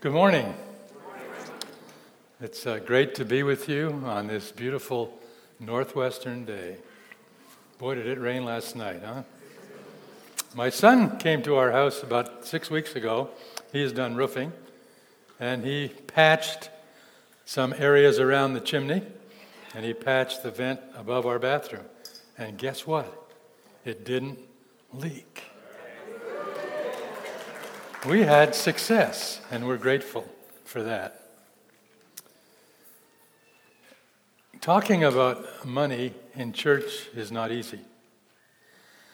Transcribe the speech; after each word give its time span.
Good 0.00 0.12
morning. 0.12 0.54
It's 2.40 2.66
uh, 2.66 2.78
great 2.78 3.14
to 3.16 3.24
be 3.26 3.42
with 3.42 3.68
you 3.68 4.02
on 4.06 4.28
this 4.28 4.50
beautiful 4.50 5.12
northwestern 5.58 6.46
day. 6.46 6.78
Boy, 7.76 7.96
did 7.96 8.06
it 8.06 8.18
rain 8.18 8.46
last 8.46 8.74
night, 8.74 9.02
huh? 9.04 9.24
My 10.54 10.70
son 10.70 11.18
came 11.18 11.42
to 11.42 11.56
our 11.56 11.72
house 11.72 12.02
about 12.02 12.46
six 12.46 12.70
weeks 12.70 12.96
ago. 12.96 13.28
He 13.72 13.82
has 13.82 13.92
done 13.92 14.14
roofing, 14.14 14.54
and 15.38 15.66
he 15.66 15.88
patched 16.06 16.70
some 17.44 17.74
areas 17.76 18.18
around 18.18 18.54
the 18.54 18.60
chimney, 18.60 19.02
and 19.74 19.84
he 19.84 19.92
patched 19.92 20.42
the 20.42 20.50
vent 20.50 20.80
above 20.96 21.26
our 21.26 21.38
bathroom. 21.38 21.84
And 22.38 22.56
guess 22.56 22.86
what? 22.86 23.30
It 23.84 24.06
didn't 24.06 24.38
leak 24.94 25.49
we 28.06 28.22
had 28.22 28.54
success, 28.54 29.40
and 29.50 29.66
we're 29.66 29.76
grateful 29.76 30.26
for 30.64 30.82
that. 30.82 31.22
Talking 34.60 35.04
about 35.04 35.66
money 35.66 36.14
in 36.34 36.52
church 36.52 37.08
is 37.14 37.30
not 37.30 37.52
easy, 37.52 37.80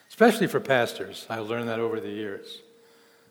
especially 0.08 0.46
for 0.46 0.60
pastors. 0.60 1.26
I 1.28 1.38
learned 1.38 1.68
that 1.68 1.80
over 1.80 2.00
the 2.00 2.10
years. 2.10 2.60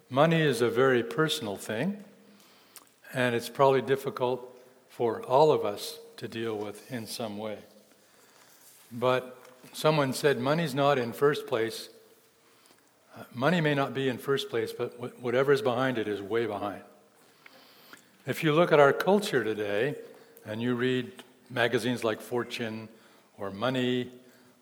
Money 0.10 0.41
is 0.41 0.62
a 0.62 0.70
very 0.70 1.04
personal 1.04 1.55
thing, 1.55 2.04
and 3.13 3.34
it's 3.34 3.49
probably 3.49 3.82
difficult 3.82 4.49
for 4.90 5.22
all 5.24 5.52
of 5.52 5.63
us 5.63 5.99
to 6.18 6.27
deal 6.27 6.58
with 6.58 6.91
in 6.91 7.08
some 7.08 7.38
way. 7.38 7.60
But 8.91 9.38
someone 9.74 10.13
said 10.13 10.40
money's 10.40 10.76
not 10.76 10.98
in 10.98 11.13
first 11.13 11.48
place, 11.48 11.90
money 13.34 13.62
may 13.62 13.74
not 13.74 13.94
be 13.94 14.10
in 14.10 14.18
first 14.18 14.50
place, 14.50 14.74
but 14.74 15.20
whatever 15.22 15.52
is 15.52 15.62
behind 15.62 15.98
it 15.98 16.08
is 16.08 16.22
way 16.22 16.46
behind. 16.46 16.82
If 18.26 18.44
you 18.44 18.54
look 18.54 18.72
at 18.72 18.80
our 18.80 18.94
culture 18.94 19.44
today 19.44 19.96
and 20.46 20.62
you 20.62 20.76
read 20.76 21.12
magazines 21.49 22.04
like 22.04 22.21
Fortune 22.21 22.90
or 23.38 23.52
Money 23.52 24.12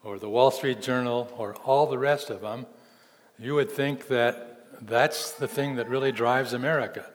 or 0.04 0.20
the 0.20 0.30
Wall 0.30 0.52
Street 0.52 0.81
Journal 0.81 1.34
or 1.38 1.56
all 1.56 1.88
the 1.88 1.98
rest 1.98 2.30
of 2.30 2.42
them, 2.42 2.66
you 3.40 3.56
would 3.56 3.72
think 3.72 4.08
that 4.08 4.68
that's 4.81 5.31
the 5.31 5.48
thing 5.48 5.76
that 5.76 5.88
really 5.88 6.12
drives 6.12 6.54
America. 6.54 7.06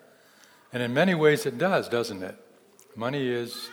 And 0.72 0.82
in 0.82 0.94
many 0.94 1.14
ways 1.14 1.46
it 1.46 1.58
does, 1.58 1.88
doesn't 1.88 2.22
it? 2.22 2.36
Money 2.96 3.28
is, 3.28 3.68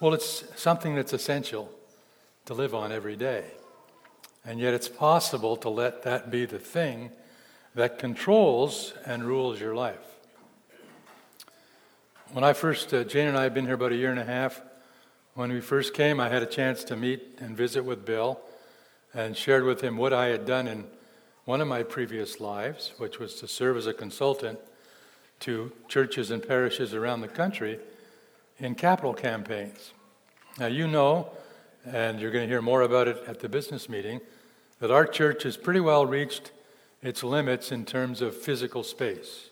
well, 0.00 0.14
it's 0.14 0.44
something 0.60 0.94
that's 0.94 1.12
essential 1.12 1.70
to 2.46 2.54
live 2.54 2.74
on 2.74 2.92
every 2.92 3.16
day. 3.16 3.44
And 4.44 4.60
yet 4.60 4.74
it's 4.74 4.88
possible 4.88 5.56
to 5.58 5.68
let 5.68 6.02
that 6.02 6.30
be 6.30 6.44
the 6.44 6.58
thing 6.58 7.10
that 7.74 7.98
controls 7.98 8.94
and 9.04 9.24
rules 9.24 9.60
your 9.60 9.74
life. 9.74 10.14
When 12.32 12.44
I 12.44 12.52
first, 12.52 12.92
uh, 12.92 13.04
Jane 13.04 13.28
and 13.28 13.38
I 13.38 13.44
have 13.44 13.54
been 13.54 13.64
here 13.64 13.74
about 13.74 13.92
a 13.92 13.96
year 13.96 14.10
and 14.10 14.20
a 14.20 14.24
half. 14.24 14.60
When 15.34 15.52
we 15.52 15.60
first 15.60 15.94
came, 15.94 16.20
I 16.20 16.28
had 16.28 16.42
a 16.42 16.46
chance 16.46 16.84
to 16.84 16.96
meet 16.96 17.38
and 17.40 17.56
visit 17.56 17.84
with 17.84 18.04
Bill 18.04 18.40
and 19.14 19.36
shared 19.36 19.64
with 19.64 19.80
him 19.80 19.96
what 19.96 20.12
I 20.12 20.26
had 20.26 20.44
done 20.44 20.66
in 20.66 20.84
one 21.44 21.60
of 21.60 21.68
my 21.68 21.82
previous 21.82 22.40
lives, 22.40 22.92
which 22.98 23.18
was 23.18 23.34
to 23.36 23.48
serve 23.48 23.76
as 23.76 23.86
a 23.86 23.94
consultant 23.94 24.58
to 25.40 25.72
churches 25.88 26.30
and 26.30 26.46
parishes 26.46 26.94
around 26.94 27.20
the 27.20 27.28
country 27.28 27.78
in 28.58 28.74
capital 28.74 29.14
campaigns. 29.14 29.92
Now, 30.58 30.66
you 30.66 30.86
know, 30.86 31.30
and 31.84 32.20
you're 32.20 32.30
going 32.30 32.44
to 32.44 32.48
hear 32.48 32.62
more 32.62 32.82
about 32.82 33.08
it 33.08 33.22
at 33.26 33.40
the 33.40 33.48
business 33.48 33.88
meeting, 33.88 34.20
that 34.80 34.90
our 34.90 35.06
church 35.06 35.42
has 35.42 35.56
pretty 35.56 35.80
well 35.80 36.06
reached 36.06 36.50
its 37.02 37.22
limits 37.22 37.70
in 37.70 37.84
terms 37.84 38.20
of 38.20 38.36
physical 38.36 38.82
space 38.82 39.50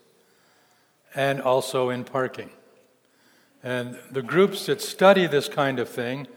and 1.15 1.41
also 1.41 1.89
in 1.89 2.03
parking. 2.03 2.49
And 3.63 3.97
the 4.11 4.23
groups 4.23 4.65
that 4.65 4.81
study 4.81 5.27
this 5.27 5.47
kind 5.47 5.79
of 5.79 5.87
thing 5.87 6.27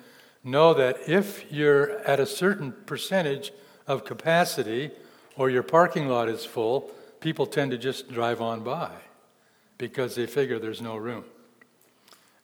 know 0.45 0.75
that 0.75 1.09
if 1.09 1.51
you're 1.51 1.99
at 2.01 2.21
a 2.21 2.27
certain 2.27 2.73
percentage 2.87 3.53
of 3.87 4.05
capacity 4.05 4.91
or 5.37 5.51
your 5.51 5.63
parking 5.63 6.09
lot 6.09 6.29
is 6.29 6.45
full, 6.45 6.91
people 7.21 7.47
tend 7.47 7.73
to 7.73 7.79
just 7.79 8.13
drive 8.13 8.41
on 8.41 8.63
by 8.63 8.91
because 9.79 10.15
they 10.15 10.27
figure 10.27 10.59
there's 10.59 10.81
no 10.81 10.97
room. 10.97 11.25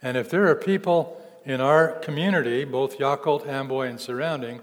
And 0.03 0.17
if 0.17 0.29
there 0.31 0.49
are 0.49 0.57
people 0.57 1.22
in 1.45 1.61
our 1.61 1.93
community, 2.01 2.65
both 2.65 2.99
Yacolt, 2.99 3.47
Amboy, 3.47 3.89
and 3.89 4.01
surrounding, 4.01 4.61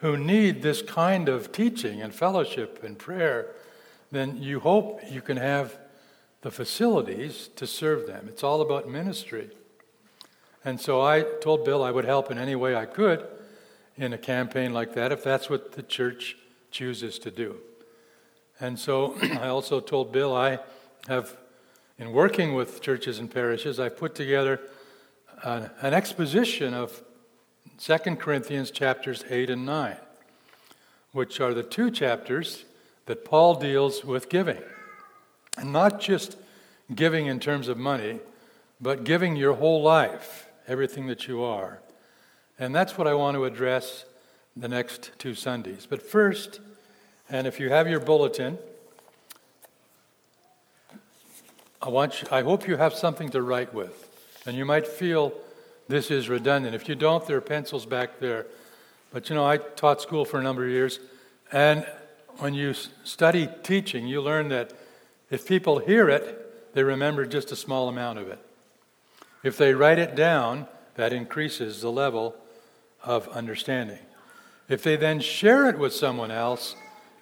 who 0.00 0.16
need 0.16 0.62
this 0.62 0.82
kind 0.82 1.28
of 1.28 1.52
teaching 1.52 2.00
and 2.00 2.14
fellowship 2.14 2.82
and 2.82 2.98
prayer, 2.98 3.48
then 4.10 4.42
you 4.42 4.60
hope 4.60 5.00
you 5.10 5.20
can 5.20 5.36
have 5.36 5.78
the 6.42 6.50
facilities 6.50 7.48
to 7.56 7.66
serve 7.66 8.06
them. 8.06 8.26
It's 8.28 8.42
all 8.42 8.60
about 8.60 8.88
ministry. 8.88 9.50
And 10.64 10.80
so 10.80 11.00
I 11.00 11.22
told 11.22 11.64
Bill 11.64 11.82
I 11.82 11.90
would 11.90 12.04
help 12.04 12.30
in 12.30 12.38
any 12.38 12.54
way 12.54 12.74
I 12.74 12.86
could 12.86 13.26
in 13.96 14.12
a 14.12 14.18
campaign 14.18 14.72
like 14.72 14.94
that 14.94 15.12
if 15.12 15.22
that's 15.22 15.50
what 15.50 15.72
the 15.72 15.82
church 15.82 16.36
chooses 16.70 17.18
to 17.20 17.30
do. 17.30 17.56
And 18.58 18.78
so 18.78 19.16
I 19.22 19.48
also 19.48 19.80
told 19.80 20.12
Bill 20.12 20.34
I 20.34 20.58
have, 21.08 21.36
in 21.98 22.12
working 22.12 22.54
with 22.54 22.80
churches 22.80 23.18
and 23.18 23.30
parishes, 23.30 23.78
I've 23.78 23.96
put 23.96 24.14
together 24.14 24.60
an, 25.44 25.70
an 25.80 25.94
exposition 25.94 26.74
of 26.74 27.02
2 27.78 27.98
Corinthians 28.16 28.70
chapters 28.70 29.24
8 29.28 29.50
and 29.50 29.64
9, 29.64 29.96
which 31.12 31.40
are 31.40 31.54
the 31.54 31.62
two 31.62 31.90
chapters 31.90 32.64
that 33.06 33.24
Paul 33.24 33.54
deals 33.54 34.04
with 34.04 34.28
giving. 34.28 34.62
And 35.56 35.72
not 35.72 36.00
just 36.00 36.36
giving 36.94 37.26
in 37.26 37.40
terms 37.40 37.68
of 37.68 37.78
money, 37.78 38.20
but 38.80 39.04
giving 39.04 39.36
your 39.36 39.54
whole 39.54 39.82
life, 39.82 40.48
everything 40.66 41.06
that 41.06 41.26
you 41.26 41.42
are. 41.42 41.80
And 42.58 42.74
that's 42.74 42.98
what 42.98 43.06
I 43.06 43.14
want 43.14 43.36
to 43.36 43.44
address 43.44 44.04
the 44.56 44.68
next 44.68 45.12
two 45.18 45.34
Sundays. 45.34 45.86
But 45.88 46.02
first, 46.02 46.60
and 47.28 47.46
if 47.46 47.58
you 47.58 47.70
have 47.70 47.88
your 47.88 48.00
bulletin, 48.00 48.58
I, 51.80 51.88
want 51.88 52.22
you, 52.22 52.28
I 52.30 52.42
hope 52.42 52.68
you 52.68 52.76
have 52.76 52.92
something 52.92 53.30
to 53.30 53.40
write 53.40 53.72
with. 53.72 54.09
And 54.46 54.56
you 54.56 54.64
might 54.64 54.86
feel 54.86 55.32
this 55.88 56.10
is 56.10 56.28
redundant. 56.28 56.74
If 56.74 56.88
you 56.88 56.94
don't, 56.94 57.26
there 57.26 57.36
are 57.36 57.42
pencils 57.42 57.84
back 57.84 58.20
there. 58.20 58.46
But 59.12 59.28
you 59.28 59.34
know, 59.34 59.44
I 59.44 59.58
taught 59.58 60.00
school 60.00 60.24
for 60.24 60.38
a 60.38 60.42
number 60.42 60.64
of 60.64 60.70
years, 60.70 61.00
and 61.52 61.84
when 62.38 62.54
you 62.54 62.74
study 63.04 63.48
teaching, 63.62 64.06
you 64.06 64.20
learn 64.20 64.48
that 64.48 64.72
if 65.30 65.46
people 65.46 65.80
hear 65.80 66.08
it, 66.08 66.74
they 66.74 66.82
remember 66.82 67.26
just 67.26 67.50
a 67.50 67.56
small 67.56 67.88
amount 67.88 68.18
of 68.18 68.28
it. 68.28 68.38
If 69.42 69.56
they 69.56 69.74
write 69.74 69.98
it 69.98 70.14
down, 70.14 70.68
that 70.94 71.12
increases 71.12 71.80
the 71.80 71.90
level 71.90 72.36
of 73.02 73.28
understanding. 73.28 73.98
If 74.68 74.82
they 74.82 74.96
then 74.96 75.18
share 75.20 75.68
it 75.68 75.78
with 75.78 75.92
someone 75.92 76.30
else, 76.30 76.76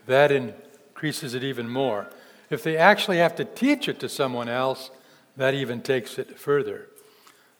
that 0.06 0.30
increases 0.30 1.34
it 1.34 1.42
even 1.42 1.68
more. 1.68 2.10
If 2.50 2.62
they 2.62 2.76
actually 2.76 3.18
have 3.18 3.34
to 3.36 3.44
teach 3.44 3.88
it 3.88 3.98
to 4.00 4.08
someone 4.08 4.48
else, 4.48 4.90
that 5.36 5.54
even 5.54 5.80
takes 5.80 6.18
it 6.18 6.38
further. 6.38 6.88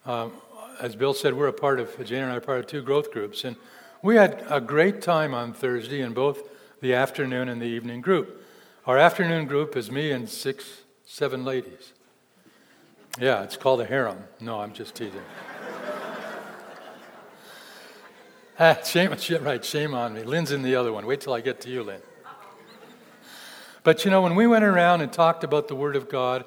Um, 0.09 0.33
as 0.81 0.97
Bill 0.97 1.13
said, 1.13 1.35
we're 1.35 1.49
a 1.49 1.53
part 1.53 1.79
of, 1.79 1.95
Jane 2.03 2.23
and 2.23 2.33
I 2.33 2.37
are 2.37 2.41
part 2.41 2.61
of 2.61 2.67
two 2.67 2.81
growth 2.81 3.13
groups. 3.13 3.45
And 3.45 3.57
we 4.03 4.17
had 4.17 4.43
a 4.49 4.59
great 4.59 5.03
time 5.03 5.35
on 5.35 5.53
Thursday 5.53 6.01
in 6.01 6.15
both 6.15 6.49
the 6.81 6.95
afternoon 6.95 7.51
and 7.51 7.61
the 7.61 7.67
evening 7.67 8.01
group. 8.01 8.43
Our 8.87 8.97
afternoon 8.97 9.47
group 9.47 9.77
is 9.77 9.91
me 9.91 10.11
and 10.11 10.27
six, 10.27 10.81
seven 11.05 11.45
ladies. 11.45 11.93
Yeah, 13.21 13.43
it's 13.43 13.59
called 13.59 13.83
a 13.83 13.85
harem. 13.85 14.25
No, 14.41 14.61
I'm 14.61 14.73
just 14.73 14.95
teasing. 14.95 15.21
ah, 18.59 18.79
shame, 18.83 19.15
right, 19.43 19.63
shame 19.63 19.93
on 19.93 20.15
me. 20.15 20.23
Lynn's 20.23 20.53
in 20.53 20.63
the 20.63 20.75
other 20.75 20.91
one. 20.91 21.05
Wait 21.05 21.21
till 21.21 21.35
I 21.35 21.43
get 21.43 21.61
to 21.63 21.69
you, 21.69 21.83
Lynn. 21.83 22.01
But 23.83 24.07
you 24.07 24.11
know, 24.11 24.23
when 24.23 24.37
we 24.37 24.47
went 24.47 24.65
around 24.65 25.03
and 25.03 25.13
talked 25.13 25.45
about 25.45 25.69
the 25.69 25.75
Word 25.75 25.97
of 25.97 26.09
God, 26.09 26.47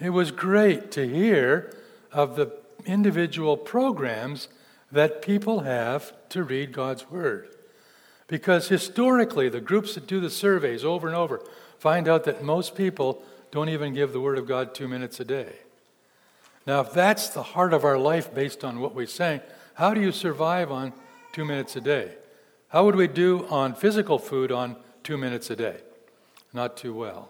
it 0.00 0.08
was 0.08 0.30
great 0.30 0.90
to 0.92 1.06
hear 1.06 1.76
of 2.10 2.36
the 2.36 2.63
individual 2.86 3.56
programs 3.56 4.48
that 4.90 5.22
people 5.22 5.60
have 5.60 6.12
to 6.30 6.42
read 6.42 6.72
God's 6.72 7.10
Word. 7.10 7.48
Because 8.26 8.68
historically, 8.68 9.48
the 9.48 9.60
groups 9.60 9.94
that 9.94 10.06
do 10.06 10.20
the 10.20 10.30
surveys 10.30 10.84
over 10.84 11.06
and 11.06 11.16
over 11.16 11.42
find 11.78 12.08
out 12.08 12.24
that 12.24 12.42
most 12.42 12.74
people 12.74 13.22
don't 13.50 13.68
even 13.68 13.94
give 13.94 14.12
the 14.12 14.20
Word 14.20 14.38
of 14.38 14.46
God 14.46 14.74
two 14.74 14.88
minutes 14.88 15.20
a 15.20 15.24
day. 15.24 15.52
Now, 16.66 16.80
if 16.80 16.92
that's 16.92 17.28
the 17.28 17.42
heart 17.42 17.74
of 17.74 17.84
our 17.84 17.98
life 17.98 18.34
based 18.34 18.64
on 18.64 18.80
what 18.80 18.94
we 18.94 19.06
sang, 19.06 19.40
how 19.74 19.92
do 19.92 20.00
you 20.00 20.12
survive 20.12 20.72
on 20.72 20.92
two 21.32 21.44
minutes 21.44 21.76
a 21.76 21.80
day? 21.80 22.14
How 22.68 22.84
would 22.84 22.96
we 22.96 23.06
do 23.06 23.46
on 23.50 23.74
physical 23.74 24.18
food 24.18 24.50
on 24.50 24.76
two 25.02 25.16
minutes 25.16 25.50
a 25.50 25.56
day? 25.56 25.76
Not 26.52 26.76
too 26.76 26.94
well. 26.94 27.28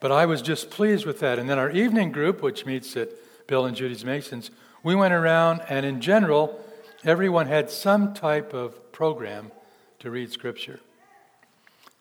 But 0.00 0.12
I 0.12 0.26
was 0.26 0.42
just 0.42 0.70
pleased 0.70 1.06
with 1.06 1.20
that. 1.20 1.38
And 1.38 1.48
then 1.48 1.58
our 1.58 1.70
evening 1.70 2.12
group, 2.12 2.42
which 2.42 2.66
meets 2.66 2.96
at 2.96 3.08
Bill 3.46 3.66
and 3.66 3.76
Judy's 3.76 4.04
Masons, 4.04 4.50
we 4.82 4.94
went 4.94 5.14
around 5.14 5.62
and 5.68 5.84
in 5.84 6.00
general, 6.00 6.60
everyone 7.04 7.46
had 7.46 7.70
some 7.70 8.14
type 8.14 8.52
of 8.54 8.92
program 8.92 9.50
to 9.98 10.10
read 10.10 10.30
Scripture. 10.30 10.80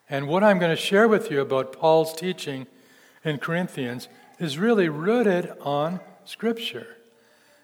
And 0.09 0.27
what 0.27 0.43
I'm 0.43 0.59
going 0.59 0.75
to 0.75 0.81
share 0.81 1.07
with 1.07 1.31
you 1.31 1.41
about 1.41 1.73
Paul's 1.73 2.13
teaching 2.13 2.67
in 3.23 3.37
Corinthians 3.37 4.09
is 4.39 4.57
really 4.57 4.89
rooted 4.89 5.51
on 5.61 5.99
Scripture. 6.25 6.97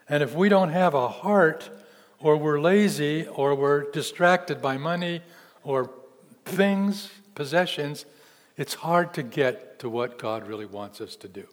And 0.07 0.23
if 0.23 0.33
we 0.33 0.49
don't 0.49 0.69
have 0.69 0.93
a 0.93 1.07
heart, 1.07 1.69
or 2.19 2.37
we're 2.37 2.59
lazy, 2.59 3.27
or 3.27 3.55
we're 3.55 3.91
distracted 3.91 4.61
by 4.61 4.77
money, 4.77 5.21
or 5.63 5.91
things, 6.45 7.09
possessions, 7.35 8.05
it's 8.57 8.73
hard 8.73 9.13
to 9.13 9.23
get 9.23 9.79
to 9.79 9.89
what 9.89 10.17
God 10.17 10.47
really 10.47 10.65
wants 10.65 10.99
us 10.99 11.15
to 11.17 11.27
do. 11.27 11.45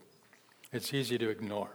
It's 0.72 0.94
easy 0.94 1.18
to 1.18 1.28
ignore. 1.28 1.70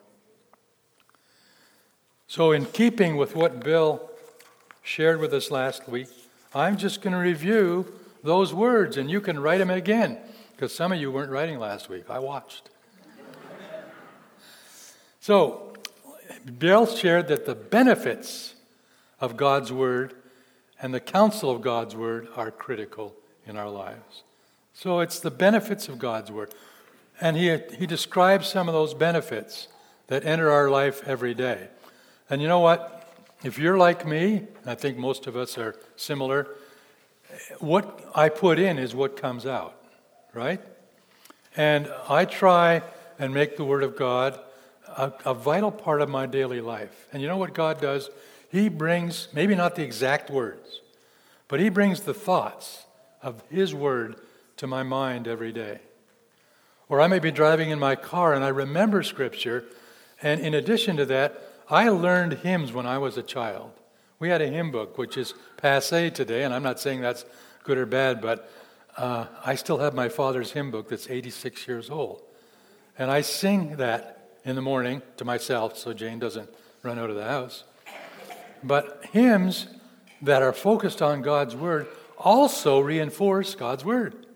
So, 2.31 2.54
in 2.54 2.66
keeping 2.68 3.18
with 3.18 3.36
what 3.36 3.60
Bill 3.60 4.10
shared 4.83 5.19
with 5.19 5.33
us 5.33 5.51
last 5.51 5.89
week, 5.89 6.07
I'm 6.56 6.78
just 6.78 7.01
going 7.01 7.12
to 7.12 7.19
review 7.19 7.94
those 8.24 8.54
words, 8.54 8.95
and 8.95 9.12
you 9.12 9.19
can 9.19 9.38
write 9.38 9.57
them 9.57 9.69
again, 9.69 10.18
because 10.51 10.74
some 10.74 10.94
of 10.94 10.98
you 11.01 11.12
weren't 11.12 11.30
writing 11.30 11.60
last 11.60 11.89
week. 11.89 12.10
I 12.10 12.19
watched. 12.19 12.69
so, 15.19 15.74
Bill 16.57 16.86
shared 16.86 17.28
that 17.28 17.45
the 17.45 17.54
benefits 17.54 18.56
of 19.19 19.36
God's 19.36 19.74
Word 19.74 20.13
and 20.81 20.94
the 20.94 21.01
counsel 21.01 21.51
of 21.51 21.62
God's 21.62 21.98
Word 21.98 22.30
are 22.38 22.50
critical 22.50 23.13
in 23.45 23.57
our 23.57 23.69
lives. 23.69 24.24
So, 24.74 25.01
it's 25.01 25.19
the 25.19 25.31
benefits 25.31 25.89
of 25.89 26.00
God's 26.00 26.31
Word. 26.31 26.56
And 27.19 27.36
he, 27.36 27.57
he 27.78 27.86
describes 27.86 28.48
some 28.48 28.69
of 28.69 28.74
those 28.74 28.94
benefits 28.94 29.68
that 30.07 30.25
enter 30.25 30.50
our 30.50 30.69
life 30.69 31.06
every 31.06 31.33
day. 31.33 31.68
And 32.31 32.42
you 32.42 32.48
know 32.48 32.62
what? 32.62 33.06
If 33.44 33.60
you're 33.60 33.78
like 33.78 34.07
me, 34.07 34.44
I 34.66 34.74
think 34.74 34.98
most 34.98 35.28
of 35.28 35.36
us 35.36 35.57
are 35.57 35.75
similar, 35.98 36.48
what 37.60 38.10
I 38.16 38.30
put 38.30 38.57
in 38.57 38.80
is 38.80 38.95
what 38.95 39.18
comes 39.18 39.45
out, 39.45 39.75
right? 40.33 40.62
And 41.57 41.92
I 42.07 42.24
try 42.24 42.83
and 43.19 43.33
make 43.33 43.57
the 43.57 43.66
Word 43.66 43.83
of 43.83 43.98
God 43.98 44.39
a, 44.88 45.12
a, 45.25 45.33
vital 45.33 45.72
part 45.72 46.01
of 46.01 46.07
my 46.07 46.25
daily 46.25 46.62
life. 46.62 47.06
And 47.12 47.22
you 47.22 47.28
know 47.28 47.36
what 47.36 47.54
God 47.54 47.81
does? 47.81 48.10
He 48.50 48.69
brings, 48.69 49.28
maybe 49.33 49.54
not 49.54 49.75
the 49.75 49.83
exact 49.83 50.30
words, 50.30 50.80
but 51.50 51.60
He 51.60 51.68
brings 51.68 52.04
the 52.04 52.13
thoughts 52.13 52.86
of 53.22 53.44
His 53.50 53.75
Word 53.75 54.16
to 54.56 54.68
my 54.68 54.83
mind 54.83 55.28
every 55.28 55.51
day. 55.51 55.80
Or 56.88 57.01
I 57.01 57.07
may 57.07 57.19
be 57.19 57.31
driving 57.31 57.72
in 57.72 57.80
my 57.80 57.98
car 57.98 58.33
and 58.33 58.45
I 58.45 58.50
remember 58.50 59.04
Scripture, 59.04 59.66
and 60.22 60.39
in 60.39 60.54
addition 60.54 60.95
to 60.95 61.06
that, 61.07 61.50
I 61.71 61.88
learned 61.88 62.33
hymns 62.33 62.73
when 62.73 62.85
I 62.85 62.97
was 62.97 63.18
a 63.18 63.23
child. 63.23 63.71
We 64.19 64.27
had 64.27 64.41
a 64.41 64.47
hymn 64.47 64.71
book, 64.71 64.97
which 64.97 65.15
is 65.15 65.33
passe 65.56 66.09
today, 66.09 66.44
and 66.44 66.53
I'm 66.53 66.63
not 66.63 66.81
saying 66.81 67.00
that's 67.00 67.23
good 67.63 67.77
or 67.77 67.85
bad, 67.85 68.21
but 68.21 68.51
uh, 68.97 69.27
I 69.45 69.56
still 69.56 69.77
have 69.77 69.94
my 69.94 70.09
father's 70.09 70.51
hymn 70.51 70.69
book 70.69 70.89
that's 70.89 71.09
86 71.09 71.65
years 71.69 71.89
old. 71.89 72.21
And 73.00 73.09
I 73.09 73.21
sing 73.21 73.77
that 73.77 74.29
in 74.44 74.57
the 74.57 74.62
morning 74.62 75.01
to 75.15 75.23
myself 75.23 75.77
so 75.77 75.94
Jane 75.94 76.19
doesn't 76.19 76.50
run 76.83 77.00
out 77.00 77.09
of 77.09 77.15
the 77.15 77.23
house. 77.23 77.63
But 78.62 79.06
hymns 79.12 79.68
that 80.21 80.41
are 80.41 80.53
focused 80.53 81.01
on 81.01 81.21
God's 81.21 81.56
Word 81.56 81.88
also 82.18 82.81
reinforce 82.81 83.56
God's 83.56 83.85
Word 83.85 84.27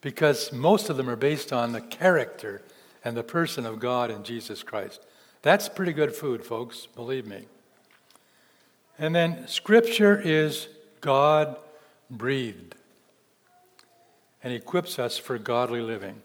because 0.00 0.50
most 0.50 0.88
of 0.88 0.96
them 0.96 1.10
are 1.10 1.16
based 1.16 1.52
on 1.52 1.72
the 1.72 1.80
character 1.82 2.62
and 3.04 3.16
the 3.16 3.22
person 3.22 3.66
of 3.66 3.78
God 3.78 4.10
and 4.10 4.24
Jesus 4.24 4.62
Christ. 4.62 5.04
That's 5.44 5.68
pretty 5.68 5.92
good 5.92 6.14
food, 6.14 6.42
folks, 6.42 6.86
believe 6.86 7.26
me. 7.26 7.44
And 8.98 9.14
then 9.14 9.46
Scripture 9.46 10.18
is 10.18 10.68
God 11.02 11.58
breathed 12.10 12.74
and 14.42 14.54
equips 14.54 14.98
us 14.98 15.18
for 15.18 15.36
godly 15.36 15.82
living. 15.82 16.22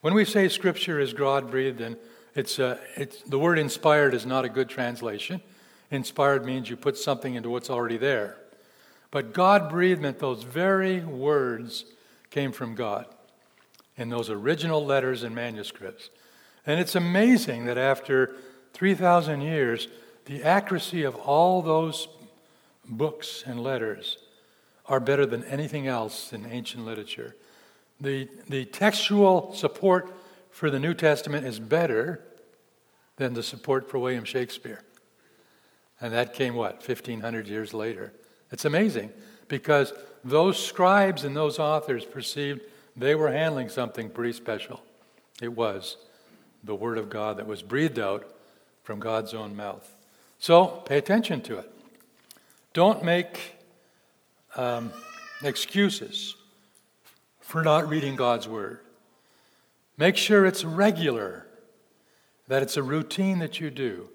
When 0.00 0.14
we 0.14 0.24
say 0.24 0.48
Scripture 0.48 1.00
is 1.00 1.12
God 1.12 1.50
breathed, 1.50 1.80
and 1.80 1.96
it's, 2.36 2.60
uh, 2.60 2.78
it's, 2.94 3.20
the 3.22 3.36
word 3.36 3.58
inspired 3.58 4.14
is 4.14 4.24
not 4.24 4.44
a 4.44 4.48
good 4.48 4.68
translation. 4.68 5.40
Inspired 5.90 6.46
means 6.46 6.70
you 6.70 6.76
put 6.76 6.96
something 6.96 7.34
into 7.34 7.50
what's 7.50 7.68
already 7.68 7.96
there. 7.96 8.36
But 9.10 9.32
God 9.32 9.68
breathed 9.68 10.00
meant 10.00 10.20
those 10.20 10.44
very 10.44 11.00
words 11.00 11.84
came 12.30 12.52
from 12.52 12.76
God 12.76 13.06
in 13.96 14.08
those 14.08 14.30
original 14.30 14.86
letters 14.86 15.24
and 15.24 15.34
manuscripts. 15.34 16.10
And 16.66 16.80
it's 16.80 16.94
amazing 16.94 17.66
that 17.66 17.78
after 17.78 18.34
3,000 18.72 19.40
years, 19.40 19.88
the 20.24 20.42
accuracy 20.42 21.04
of 21.04 21.14
all 21.14 21.62
those 21.62 22.08
books 22.88 23.44
and 23.46 23.62
letters 23.62 24.18
are 24.86 25.00
better 25.00 25.26
than 25.26 25.44
anything 25.44 25.86
else 25.86 26.32
in 26.32 26.46
ancient 26.46 26.84
literature. 26.84 27.34
The, 28.00 28.28
the 28.48 28.64
textual 28.64 29.54
support 29.54 30.12
for 30.50 30.70
the 30.70 30.78
New 30.78 30.94
Testament 30.94 31.46
is 31.46 31.58
better 31.58 32.20
than 33.16 33.34
the 33.34 33.42
support 33.42 33.88
for 33.90 33.98
William 33.98 34.24
Shakespeare. 34.24 34.82
And 36.00 36.12
that 36.12 36.34
came, 36.34 36.54
what, 36.54 36.86
1,500 36.86 37.48
years 37.48 37.72
later? 37.72 38.12
It's 38.52 38.64
amazing 38.64 39.10
because 39.48 39.92
those 40.24 40.62
scribes 40.62 41.24
and 41.24 41.34
those 41.34 41.58
authors 41.58 42.04
perceived 42.04 42.60
they 42.96 43.14
were 43.14 43.30
handling 43.30 43.68
something 43.68 44.10
pretty 44.10 44.32
special. 44.32 44.80
It 45.40 45.52
was 45.52 45.96
the 46.66 46.74
Word 46.74 46.98
of 46.98 47.08
God 47.08 47.38
that 47.38 47.46
was 47.46 47.62
breathed 47.62 47.98
out 47.98 48.26
from 48.82 49.00
God's 49.00 49.34
own 49.34 49.56
mouth. 49.56 49.96
So 50.38 50.66
pay 50.66 50.98
attention 50.98 51.40
to 51.42 51.58
it. 51.58 51.72
Don't 52.72 53.02
make 53.02 53.56
um, 54.56 54.92
excuses 55.42 56.36
for 57.40 57.62
not 57.62 57.88
reading 57.88 58.16
God's 58.16 58.48
Word. 58.48 58.80
Make 59.96 60.16
sure 60.16 60.44
it's 60.44 60.64
regular, 60.64 61.46
that 62.48 62.62
it's 62.62 62.76
a 62.76 62.82
routine 62.82 63.38
that 63.38 63.60
you 63.60 63.70
do. 63.70 64.08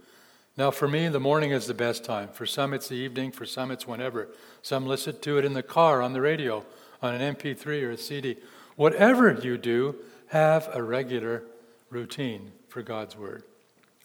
Now, 0.58 0.70
for 0.70 0.88
me, 0.88 1.08
the 1.08 1.20
morning 1.20 1.52
is 1.52 1.66
the 1.66 1.74
best 1.74 2.04
time. 2.04 2.28
For 2.28 2.46
some, 2.46 2.74
it's 2.74 2.90
the 2.90 2.96
evening. 2.96 3.32
For 3.32 3.46
some, 3.46 3.72
it's 3.72 3.88
whenever. 3.88 4.28
Some 4.62 4.86
listen 4.86 5.20
to 5.22 5.38
it 5.38 5.46
in 5.46 5.54
the 5.54 5.64
car, 5.64 6.02
on 6.02 6.14
the 6.14 6.22
radio, 6.22 6.64
on 7.02 7.16
an 7.16 7.36
MP3 7.36 7.84
or 7.84 7.92
a 7.92 7.98
CD. 7.98 8.36
Whatever 8.76 9.32
you 9.32 9.58
do, 9.58 9.96
have 10.28 10.70
a 10.74 10.84
regular 10.84 11.44
routine 11.92 12.52
for 12.70 12.82
God's 12.82 13.16
Word. 13.16 13.44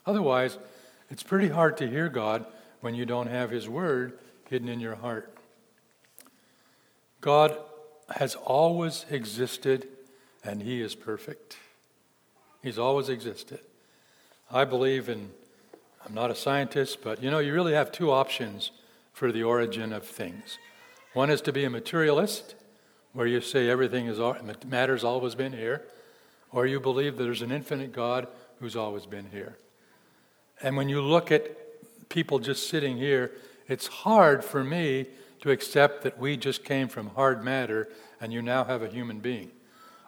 Otherwise, 0.05 0.59
it's 1.09 1.23
pretty 1.23 1.49
hard 1.49 1.77
to 1.79 1.89
hear 1.89 2.09
God 2.09 2.45
when 2.81 2.95
you 2.95 3.07
don't 3.07 3.29
have 3.29 3.51
His 3.51 3.69
Word 3.69 4.19
hidden 4.51 4.69
in 4.69 4.81
your 4.81 4.97
heart. 4.97 5.33
God 7.21 7.57
has 8.17 8.35
always 8.35 9.07
existed 9.11 9.89
and 10.45 10.63
He 10.63 10.83
is 10.83 10.95
perfect. 10.95 11.57
He's 12.63 12.79
always 12.79 13.09
existed. 13.09 13.61
I 14.51 14.65
believe 14.65 15.09
in, 15.09 15.31
I'm 16.07 16.15
not 16.15 16.31
a 16.31 16.35
scientist, 16.35 16.99
but 17.03 17.23
you 17.23 17.31
know, 17.31 17.39
you 17.39 17.53
really 17.55 17.75
have 17.75 17.91
two 17.91 18.11
options 18.11 18.73
for 19.13 19.33
the 19.33 19.43
origin 19.43 19.93
of 19.93 20.05
things. 20.05 20.59
One 21.15 21.31
is 21.31 21.41
to 21.43 21.53
be 21.53 21.65
a 21.65 21.71
materialist, 21.71 22.55
where 23.13 23.27
you 23.27 23.41
say 23.41 23.71
everything 23.71 24.07
is 24.07 24.19
matter's 24.67 25.03
always 25.03 25.35
been 25.35 25.55
here 25.55 25.83
or 26.53 26.67
you 26.67 26.81
believe 26.81 27.17
that 27.17 27.25
there's 27.25 27.43
an 27.43 27.53
infinite 27.53 27.93
God 27.93 28.29
who's 28.61 28.77
always 28.77 29.07
been 29.07 29.31
here. 29.31 29.57
And 30.63 30.77
when 30.77 30.89
you 30.89 31.01
look 31.01 31.31
at 31.31 32.09
people 32.09 32.39
just 32.39 32.69
sitting 32.69 32.97
here, 32.97 33.33
it's 33.69 33.87
hard 33.87 34.45
for 34.45 34.65
me 34.65 35.07
to 35.41 35.51
accept 35.51 36.03
that 36.03 36.19
we 36.19 36.37
just 36.37 36.65
came 36.65 36.89
from 36.89 37.09
hard 37.09 37.45
matter 37.45 37.89
and 38.21 38.33
you 38.33 38.41
now 38.43 38.65
have 38.65 38.83
a 38.83 38.89
human 38.89 39.21
being. 39.21 39.51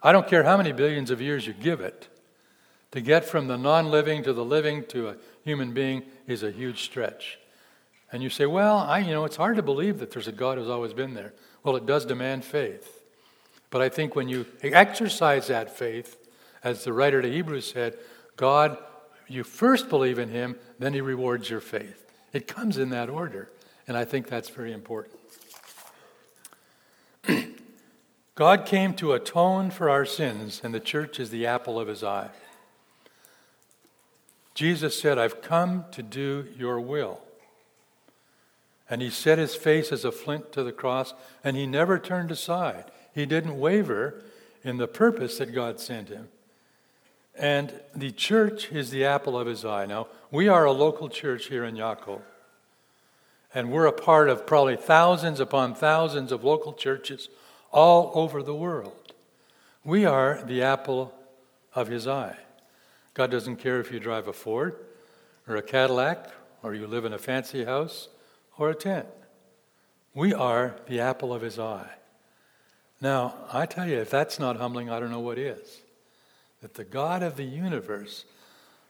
I 0.03 0.13
don't 0.13 0.29
care 0.29 0.45
how 0.45 0.57
many 0.57 0.73
billions 0.73 1.11
of 1.11 1.21
years 1.21 1.47
you 1.47 1.53
give 1.53 1.81
it. 1.81 2.09
To 2.93 3.01
get 3.01 3.25
from 3.25 3.49
the 3.49 3.59
non 3.59 3.91
living 3.91 4.23
to 4.23 4.33
the 4.33 4.45
living 4.45 4.85
to 4.87 5.09
a 5.09 5.17
human 5.45 5.75
being 5.75 6.05
is 6.27 6.43
a 6.43 6.51
huge 6.51 6.85
stretch. 6.85 7.39
And 8.11 8.23
you 8.23 8.31
say, 8.31 8.47
well, 8.47 8.79
I, 8.79 9.01
you 9.01 9.11
know, 9.11 9.25
it's 9.25 9.37
hard 9.37 9.57
to 9.57 9.63
believe 9.63 9.99
that 9.99 10.11
there's 10.11 10.29
a 10.29 10.33
God 10.33 10.57
who's 10.57 10.71
always 10.71 10.95
been 10.95 11.13
there. 11.13 11.35
Well, 11.63 11.77
it 11.77 11.85
does 11.85 12.07
demand 12.07 12.45
faith. 12.45 13.03
But 13.71 13.83
I 13.83 13.91
think 13.91 14.17
when 14.17 14.29
you 14.29 14.47
exercise 14.63 15.49
that 15.49 15.77
faith, 15.77 16.17
as 16.69 16.85
the 16.85 16.93
writer 16.93 17.23
to 17.23 17.31
Hebrews 17.31 17.71
said, 17.73 17.97
God, 18.37 18.79
you 19.27 19.45
first 19.45 19.89
believe 19.89 20.19
in 20.19 20.29
Him, 20.29 20.57
then 20.79 20.95
He 20.95 21.01
rewards 21.01 21.51
your 21.51 21.61
faith. 21.61 22.05
It 22.33 22.47
comes 22.47 22.79
in 22.79 22.91
that 22.91 23.09
order, 23.09 23.51
and 23.87 23.97
I 23.97 24.05
think 24.05 24.29
that's 24.29 24.51
very 24.51 24.73
important. 24.73 25.19
God 28.35 28.67
came 28.67 28.95
to 28.95 29.13
atone 29.13 29.71
for 29.71 29.91
our 29.91 30.05
sins, 30.05 30.61
and 30.63 30.75
the 30.75 30.81
church 30.81 31.19
is 31.19 31.31
the 31.31 31.47
apple 31.47 31.81
of 31.81 31.89
His 31.89 32.05
eye. 32.05 32.31
Jesus 34.59 34.99
said, 34.99 35.19
I've 35.19 35.41
come 35.41 35.85
to 35.93 36.03
do 36.03 36.49
your 36.57 36.81
will. 36.81 37.21
And 38.91 39.01
he 39.01 39.09
set 39.09 39.39
his 39.39 39.55
face 39.55 39.93
as 39.93 40.05
a 40.05 40.11
flint 40.11 40.51
to 40.51 40.65
the 40.65 40.73
cross, 40.73 41.15
and 41.45 41.57
he 41.57 41.65
never 41.65 41.97
turned 41.97 42.33
aside. 42.33 42.91
He 43.15 43.25
didn't 43.25 43.61
waver 43.61 44.25
in 44.65 44.79
the 44.79 44.89
purpose 44.89 45.39
that 45.39 45.55
God 45.55 45.79
sent 45.79 46.09
him. 46.09 46.29
And 47.39 47.73
the 47.95 48.11
church 48.11 48.73
is 48.73 48.91
the 48.91 49.05
apple 49.05 49.39
of 49.39 49.47
his 49.47 49.65
eye. 49.65 49.87
Now, 49.87 50.09
we 50.31 50.49
are 50.49 50.65
a 50.65 50.73
local 50.73 51.09
church 51.09 51.47
here 51.47 51.65
in 51.65 51.77
Yacolt. 51.77 52.23
And 53.55 53.71
we're 53.71 53.87
a 53.87 53.93
part 53.93 54.29
of 54.29 54.47
probably 54.47 54.77
thousands 54.77 55.39
upon 55.39 55.75
thousands 55.75 56.33
of 56.33 56.45
local 56.45 56.73
churches 56.73 57.29
all 57.73 58.11
over 58.15 58.43
the 58.43 58.55
world. 58.55 59.15
We 59.85 60.05
are 60.05 60.43
the 60.45 60.63
apple 60.63 61.15
of 61.75 61.89
his 61.89 62.09
eye. 62.09 62.37
God 63.15 63.31
doesn't 63.31 63.57
care 63.57 63.81
if 63.81 63.93
you 63.93 64.01
drive 64.01 64.29
a 64.29 64.33
Ford 64.33 64.77
or 65.47 65.57
a 65.57 65.63
Cadillac 65.63 66.31
or 66.63 66.75
you 66.75 66.87
live 66.87 67.05
in 67.05 67.13
a 67.13 67.19
fancy 67.19 67.65
house 67.65 68.09
or 68.59 68.71
a 68.71 68.75
tent. 68.75 69.07
We 70.13 70.35
are 70.35 70.75
the 70.89 71.01
apple 71.01 71.33
of 71.33 71.43
his 71.43 71.59
eye. 71.59 71.91
Now, 73.01 73.35
I 73.53 73.67
tell 73.67 73.89
you, 73.89 73.99
if 73.99 74.11
that's 74.11 74.41
not 74.41 74.57
humbling, 74.57 74.91
I 74.91 74.99
don't 74.99 75.13
know 75.13 75.21
what 75.21 75.39
is. 75.39 75.83
That 76.61 76.75
the 76.75 76.85
God 76.85 77.23
of 77.23 77.37
the 77.37 77.45
universe 77.45 78.25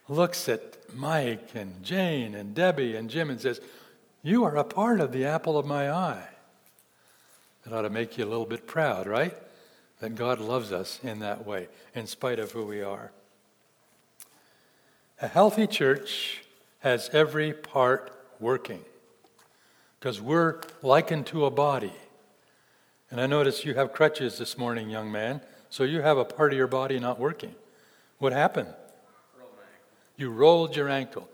looks 0.08 0.48
at 0.48 0.76
Mike 0.94 1.50
and 1.54 1.82
Jane 1.82 2.34
and 2.34 2.54
Debbie 2.54 2.96
and 2.96 3.10
Jim 3.10 3.30
and 3.30 3.40
says, 3.40 3.60
You 4.22 4.44
are 4.44 4.56
a 4.56 4.64
part 4.64 5.00
of 5.00 5.12
the 5.12 5.26
apple 5.26 5.58
of 5.58 5.66
my 5.66 5.90
eye. 5.90 6.28
That 7.64 7.74
ought 7.74 7.82
to 7.82 7.90
make 7.90 8.16
you 8.16 8.24
a 8.24 8.26
little 8.26 8.46
bit 8.46 8.66
proud, 8.66 9.06
right? 9.06 9.36
That 10.00 10.14
God 10.14 10.40
loves 10.40 10.72
us 10.72 11.00
in 11.02 11.18
that 11.20 11.46
way, 11.46 11.68
in 11.94 12.06
spite 12.06 12.38
of 12.38 12.52
who 12.52 12.64
we 12.64 12.82
are. 12.82 13.12
A 15.20 15.28
healthy 15.28 15.66
church 15.66 16.42
has 16.80 17.10
every 17.12 17.52
part 17.52 18.12
working 18.38 18.84
because 19.98 20.20
we're 20.20 20.60
likened 20.82 21.26
to 21.26 21.44
a 21.44 21.50
body. 21.50 21.92
And 23.10 23.20
I 23.20 23.26
notice 23.26 23.64
you 23.64 23.74
have 23.74 23.92
crutches 23.92 24.38
this 24.38 24.56
morning, 24.56 24.88
young 24.88 25.10
man, 25.10 25.40
so 25.70 25.84
you 25.84 26.00
have 26.00 26.18
a 26.18 26.24
part 26.24 26.52
of 26.52 26.58
your 26.58 26.66
body 26.66 26.98
not 26.98 27.18
working. 27.18 27.54
What 28.18 28.32
happened? 28.32 28.74
You 30.16 30.30
rolled 30.30 30.74
your 30.74 30.88
ankle. 30.88 31.28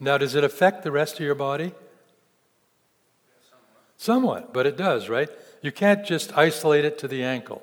Now, 0.00 0.18
does 0.18 0.34
it 0.34 0.42
affect 0.42 0.82
the 0.82 0.90
rest 0.90 1.14
of 1.14 1.20
your 1.20 1.34
body? 1.34 1.72
Somewhat, 3.98 4.52
but 4.52 4.66
it 4.66 4.76
does, 4.76 5.08
right? 5.08 5.28
You 5.60 5.70
can't 5.70 6.04
just 6.04 6.36
isolate 6.36 6.84
it 6.84 6.98
to 6.98 7.08
the 7.08 7.22
ankle. 7.22 7.62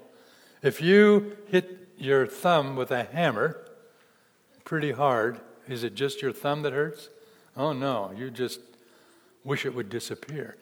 If 0.61 0.81
you 0.81 1.37
hit 1.47 1.89
your 1.97 2.27
thumb 2.27 2.75
with 2.75 2.91
a 2.91 3.03
hammer 3.03 3.59
pretty 4.63 4.91
hard, 4.91 5.39
is 5.67 5.83
it 5.83 5.95
just 5.95 6.21
your 6.21 6.31
thumb 6.31 6.61
that 6.61 6.73
hurts? 6.73 7.09
Oh 7.57 7.73
no, 7.73 8.13
you 8.15 8.29
just 8.29 8.59
wish 9.43 9.65
it 9.65 9.73
would 9.75 9.89
disappear. 9.89 10.55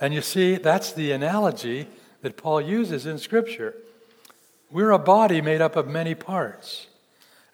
And 0.00 0.14
you 0.14 0.22
see, 0.22 0.56
that's 0.56 0.92
the 0.92 1.12
analogy 1.12 1.88
that 2.22 2.36
Paul 2.36 2.60
uses 2.60 3.04
in 3.04 3.18
Scripture. 3.18 3.74
We're 4.70 4.90
a 4.90 4.98
body 4.98 5.40
made 5.40 5.60
up 5.60 5.76
of 5.76 5.88
many 5.88 6.14
parts. 6.14 6.86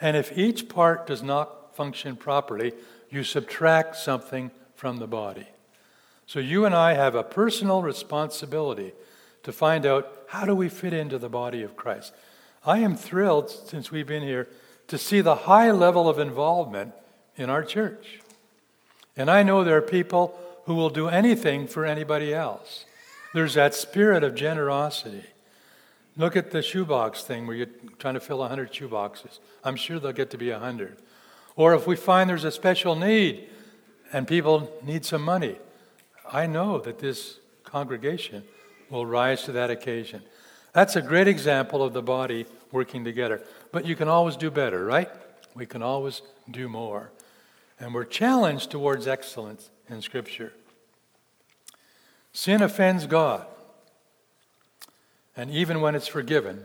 And 0.00 0.16
if 0.16 0.36
each 0.36 0.68
part 0.68 1.06
does 1.06 1.22
not 1.22 1.76
function 1.76 2.16
properly, 2.16 2.72
you 3.10 3.22
subtract 3.22 3.96
something 3.96 4.50
from 4.74 4.98
the 4.98 5.06
body. 5.06 5.46
So 6.26 6.40
you 6.40 6.64
and 6.64 6.74
I 6.74 6.94
have 6.94 7.14
a 7.14 7.22
personal 7.22 7.82
responsibility 7.82 8.92
to 9.44 9.52
find 9.52 9.86
out 9.86 10.10
how 10.28 10.44
do 10.44 10.54
we 10.54 10.68
fit 10.68 10.92
into 10.92 11.18
the 11.18 11.28
body 11.28 11.62
of 11.62 11.76
Christ. 11.76 12.12
I 12.64 12.78
am 12.78 12.96
thrilled 12.96 13.50
since 13.50 13.90
we've 13.90 14.06
been 14.06 14.22
here 14.22 14.48
to 14.88 14.98
see 14.98 15.20
the 15.20 15.34
high 15.36 15.70
level 15.70 16.08
of 16.08 16.18
involvement 16.18 16.92
in 17.36 17.50
our 17.50 17.62
church. 17.62 18.20
And 19.16 19.30
I 19.30 19.42
know 19.42 19.62
there 19.62 19.76
are 19.76 19.82
people 19.82 20.38
who 20.64 20.74
will 20.74 20.90
do 20.90 21.08
anything 21.08 21.66
for 21.66 21.84
anybody 21.84 22.34
else. 22.34 22.86
There's 23.32 23.54
that 23.54 23.74
spirit 23.74 24.24
of 24.24 24.34
generosity. 24.34 25.24
Look 26.16 26.36
at 26.36 26.52
the 26.52 26.62
shoebox 26.62 27.24
thing 27.24 27.46
where 27.46 27.56
you're 27.56 27.66
trying 27.98 28.14
to 28.14 28.20
fill 28.20 28.38
100 28.38 28.72
shoeboxes. 28.72 29.40
I'm 29.64 29.76
sure 29.76 29.98
they'll 29.98 30.12
get 30.12 30.30
to 30.30 30.38
be 30.38 30.50
100. 30.50 30.96
Or 31.56 31.74
if 31.74 31.86
we 31.86 31.96
find 31.96 32.30
there's 32.30 32.44
a 32.44 32.50
special 32.50 32.94
need 32.94 33.48
and 34.12 34.26
people 34.26 34.72
need 34.84 35.04
some 35.04 35.22
money, 35.22 35.56
I 36.30 36.46
know 36.46 36.78
that 36.78 36.98
this 37.00 37.38
congregation 37.64 38.44
will 38.90 39.06
rise 39.06 39.42
to 39.44 39.52
that 39.52 39.70
occasion. 39.70 40.22
That's 40.72 40.96
a 40.96 41.02
great 41.02 41.28
example 41.28 41.82
of 41.82 41.92
the 41.92 42.02
body 42.02 42.46
working 42.70 43.04
together. 43.04 43.42
But 43.72 43.86
you 43.86 43.96
can 43.96 44.08
always 44.08 44.36
do 44.36 44.50
better, 44.50 44.84
right? 44.84 45.10
We 45.54 45.66
can 45.66 45.82
always 45.82 46.22
do 46.50 46.68
more. 46.68 47.10
And 47.78 47.94
we're 47.94 48.04
challenged 48.04 48.70
towards 48.70 49.06
excellence 49.06 49.70
in 49.88 50.00
Scripture. 50.00 50.52
Sin 52.32 52.62
offends 52.62 53.06
God. 53.06 53.46
And 55.36 55.50
even 55.50 55.80
when 55.80 55.94
it's 55.94 56.06
forgiven, 56.06 56.64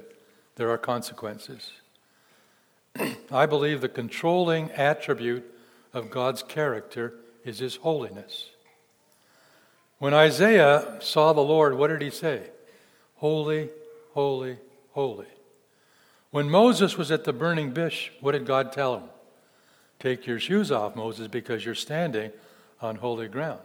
there 0.55 0.69
are 0.69 0.77
consequences. 0.77 1.71
I 3.31 3.45
believe 3.45 3.81
the 3.81 3.89
controlling 3.89 4.71
attribute 4.71 5.43
of 5.93 6.11
God's 6.11 6.43
character 6.43 7.13
is 7.43 7.59
his 7.59 7.77
holiness. 7.77 8.49
When 9.97 10.13
Isaiah 10.13 10.97
saw 11.01 11.33
the 11.33 11.41
Lord, 11.41 11.77
what 11.77 11.87
did 11.87 12.01
he 12.01 12.09
say? 12.09 12.43
Holy, 13.17 13.69
holy, 14.13 14.57
holy. 14.91 15.27
When 16.31 16.49
Moses 16.49 16.97
was 16.97 17.11
at 17.11 17.23
the 17.23 17.33
burning 17.33 17.71
bush, 17.71 18.11
what 18.21 18.33
did 18.33 18.45
God 18.45 18.71
tell 18.71 18.97
him? 18.97 19.09
Take 19.99 20.25
your 20.27 20.39
shoes 20.39 20.71
off, 20.71 20.95
Moses, 20.95 21.27
because 21.27 21.65
you're 21.65 21.75
standing 21.75 22.31
on 22.81 22.97
holy 22.97 23.27
ground. 23.27 23.59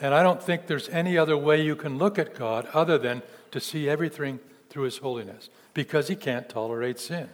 And 0.00 0.12
I 0.12 0.22
don't 0.22 0.42
think 0.42 0.66
there's 0.66 0.88
any 0.88 1.16
other 1.16 1.36
way 1.36 1.62
you 1.62 1.76
can 1.76 1.98
look 1.98 2.18
at 2.18 2.34
God 2.34 2.66
other 2.74 2.98
than 2.98 3.22
to 3.54 3.60
see 3.60 3.88
everything 3.88 4.40
through 4.68 4.82
his 4.82 4.98
holiness, 4.98 5.48
because 5.74 6.08
he 6.08 6.16
can't 6.16 6.48
tolerate 6.48 6.98
sin. 6.98 7.28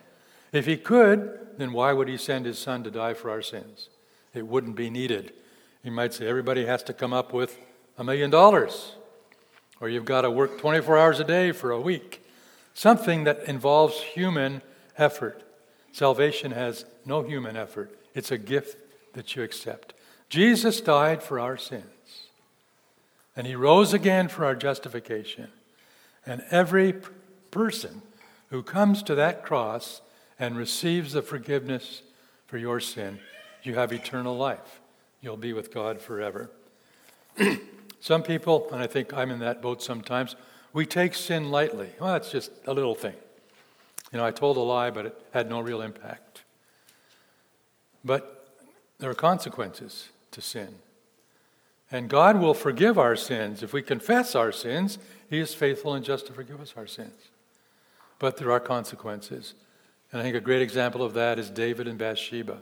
If 0.53 0.67
he 0.67 0.77
could, 0.77 1.49
then 1.57 1.73
why 1.73 1.95
would 1.95 2.09
he 2.09 2.19
send 2.19 2.45
his 2.45 2.59
son 2.59 2.85
to 2.85 2.91
die 2.91 3.15
for 3.15 3.31
our 3.31 3.41
sins? 3.41 3.89
It 4.35 4.47
wouldn't 4.47 4.77
be 4.77 4.91
needed. 4.91 5.33
He 5.83 5.89
might 5.89 6.13
say 6.13 6.27
everybody 6.29 6.67
has 6.67 6.83
to 6.83 6.93
come 6.93 7.15
up 7.15 7.33
with 7.33 7.59
a 7.97 8.05
million 8.05 8.29
dollars, 8.29 8.97
or 9.81 9.89
you've 9.89 10.05
got 10.05 10.21
to 10.21 10.31
work 10.31 10.59
24 10.59 10.99
hours 10.99 11.21
a 11.21 11.25
day 11.25 11.53
for 11.53 11.71
a 11.71 11.81
week. 11.81 12.23
Something 12.75 13.25
that 13.25 13.45
involves 13.45 13.99
human 14.03 14.61
effort. 14.99 15.43
Salvation 15.91 16.51
has 16.51 16.85
no 17.07 17.23
human 17.23 17.57
effort, 17.57 17.99
it's 18.15 18.31
a 18.31 18.37
gift 18.37 18.77
that 19.15 19.35
you 19.35 19.43
accept. 19.43 19.95
Jesus 20.29 20.83
died 20.83 21.23
for 21.23 21.41
our 21.41 21.57
sins, 21.57 22.29
and 23.35 23.47
he 23.47 23.55
rose 23.57 23.95
again 23.95 24.29
for 24.29 24.45
our 24.45 24.55
justification. 24.55 25.49
And 26.27 26.43
every 26.51 26.95
person 27.51 28.03
who 28.51 28.63
comes 28.63 29.03
to 29.05 29.15
that 29.15 29.45
cross 29.45 30.03
and 30.39 30.57
receives 30.57 31.13
the 31.13 31.23
forgiveness 31.23 32.03
for 32.47 32.59
your 32.59 32.81
sin, 32.81 33.19
you 33.63 33.75
have 33.75 33.93
eternal 33.93 34.37
life. 34.37 34.81
You'll 35.21 35.37
be 35.37 35.53
with 35.53 35.73
God 35.73 36.01
forever. 36.01 36.51
Some 38.01 38.23
people, 38.23 38.69
and 38.73 38.83
I 38.83 38.87
think 38.87 39.13
I'm 39.13 39.31
in 39.31 39.41
that 39.41 39.61
boat 39.61 39.83
sometimes, 39.83 40.37
we 40.73 40.87
take 40.87 41.15
sin 41.15 41.51
lightly. 41.51 41.91
Well, 42.01 42.15
it's 42.15 42.31
just 42.31 42.51
a 42.67 42.73
little 42.73 42.95
thing. 42.95 43.15
You 44.13 44.19
know, 44.19 44.25
I 44.25 44.31
told 44.31 44.57
a 44.57 44.61
lie, 44.61 44.91
but 44.91 45.07
it 45.07 45.27
had 45.33 45.49
no 45.49 45.61
real 45.61 45.83
impact. 45.83 46.43
But 48.05 48.49
there 48.99 49.11
are 49.11 49.15
consequences 49.15 50.09
to 50.33 50.41
sin. 50.41 50.77
And 51.91 52.09
God 52.09 52.39
will 52.39 52.55
forgive 52.55 52.99
our 52.99 53.17
sins. 53.17 53.63
If 53.63 53.73
we 53.73 53.83
confess 53.83 54.35
our 54.35 54.53
sins, 54.53 54.99
He 55.29 55.39
is 55.39 55.55
faithful 55.55 55.95
and 55.95 56.05
just 56.05 56.27
to 56.27 56.33
forgive 56.33 56.61
us 56.61 56.75
our 56.77 56.87
sins. 56.87 57.31
But 58.19 58.37
there 58.37 58.53
are 58.53 58.61
consequences. 58.61 59.55
And 60.13 60.21
I 60.21 60.25
think 60.25 60.37
a 60.37 60.41
great 60.41 60.63
example 60.63 61.03
of 61.03 61.15
that 61.15 61.39
is 61.39 61.51
David 61.51 61.89
and 61.89 61.99
Bathsheba. 61.99 62.59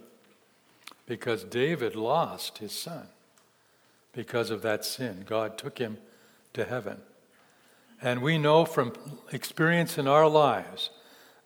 Because 1.07 1.45
David 1.45 1.97
lost 1.97 2.59
his 2.59 2.73
son 2.73 3.09
because 4.13 4.51
of 4.51 4.63
that 4.63 4.85
sin. 4.85 5.25
God 5.27 5.57
took 5.57 5.79
him 5.79 5.99
to 6.55 6.65
heaven. 6.65 6.99
And 8.01 8.23
we 8.23 8.39
know 8.39 8.65
from 8.65 8.93
experience 9.33 9.99
in 9.99 10.07
our 10.07 10.29
lives 10.29 10.91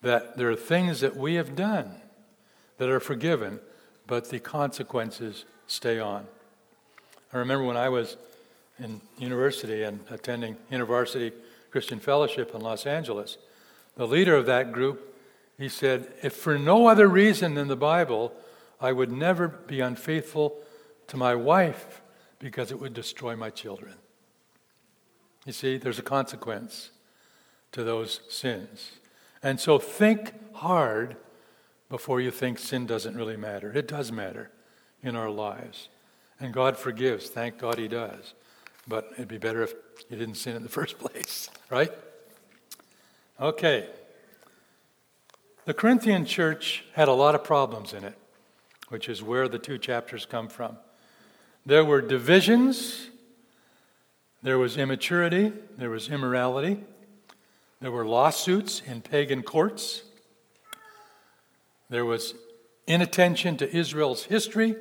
that 0.02 0.36
there 0.36 0.50
are 0.50 0.56
things 0.56 1.00
that 1.00 1.16
we 1.16 1.34
have 1.34 1.54
done 1.54 1.96
that 2.78 2.88
are 2.88 3.00
forgiven, 3.00 3.60
but 4.06 4.30
the 4.30 4.40
consequences 4.40 5.44
stay 5.66 5.98
on. 5.98 6.26
I 7.32 7.38
remember 7.38 7.64
when 7.64 7.76
I 7.76 7.88
was 7.88 8.16
in 8.78 9.00
university 9.18 9.82
and 9.82 10.00
attending 10.10 10.56
University 10.70 11.32
Christian 11.70 11.98
Fellowship 11.98 12.54
in 12.54 12.60
Los 12.60 12.86
Angeles, 12.86 13.38
the 13.96 14.06
leader 14.06 14.36
of 14.36 14.46
that 14.46 14.72
group 14.72 15.12
he 15.58 15.68
said, 15.68 16.12
If 16.22 16.34
for 16.34 16.58
no 16.58 16.88
other 16.88 17.06
reason 17.08 17.54
than 17.54 17.68
the 17.68 17.76
Bible, 17.76 18.32
I 18.80 18.92
would 18.92 19.12
never 19.12 19.48
be 19.48 19.80
unfaithful 19.80 20.56
to 21.08 21.16
my 21.16 21.34
wife 21.34 22.02
because 22.38 22.72
it 22.72 22.80
would 22.80 22.94
destroy 22.94 23.36
my 23.36 23.50
children. 23.50 23.94
You 25.46 25.52
see, 25.52 25.76
there's 25.76 25.98
a 25.98 26.02
consequence 26.02 26.90
to 27.72 27.84
those 27.84 28.20
sins. 28.28 28.92
And 29.42 29.60
so 29.60 29.78
think 29.78 30.32
hard 30.54 31.16
before 31.88 32.20
you 32.20 32.30
think 32.30 32.58
sin 32.58 32.86
doesn't 32.86 33.16
really 33.16 33.36
matter. 33.36 33.72
It 33.72 33.86
does 33.86 34.10
matter 34.10 34.50
in 35.02 35.14
our 35.14 35.30
lives. 35.30 35.88
And 36.42 36.52
God 36.52 36.76
forgives. 36.76 37.28
Thank 37.28 37.58
God 37.58 37.78
He 37.78 37.86
does. 37.86 38.34
But 38.88 39.10
it'd 39.12 39.28
be 39.28 39.38
better 39.38 39.62
if 39.62 39.74
you 40.10 40.16
didn't 40.16 40.34
sin 40.34 40.56
in 40.56 40.64
the 40.64 40.68
first 40.80 40.98
place, 40.98 41.48
right? 41.70 41.92
Okay. 43.40 43.88
The 45.64 45.72
Corinthian 45.72 46.26
church 46.26 46.84
had 46.94 47.06
a 47.06 47.12
lot 47.12 47.36
of 47.36 47.44
problems 47.44 47.92
in 47.92 48.02
it, 48.02 48.18
which 48.88 49.08
is 49.08 49.22
where 49.22 49.46
the 49.46 49.60
two 49.60 49.78
chapters 49.78 50.26
come 50.26 50.48
from. 50.48 50.78
There 51.64 51.84
were 51.84 52.00
divisions, 52.00 53.06
there 54.42 54.58
was 54.58 54.76
immaturity, 54.76 55.52
there 55.78 55.90
was 55.90 56.08
immorality, 56.08 56.82
there 57.80 57.92
were 57.92 58.04
lawsuits 58.04 58.82
in 58.84 59.00
pagan 59.00 59.44
courts, 59.44 60.02
there 61.88 62.04
was 62.04 62.34
inattention 62.88 63.56
to 63.58 63.76
Israel's 63.76 64.24
history, 64.24 64.74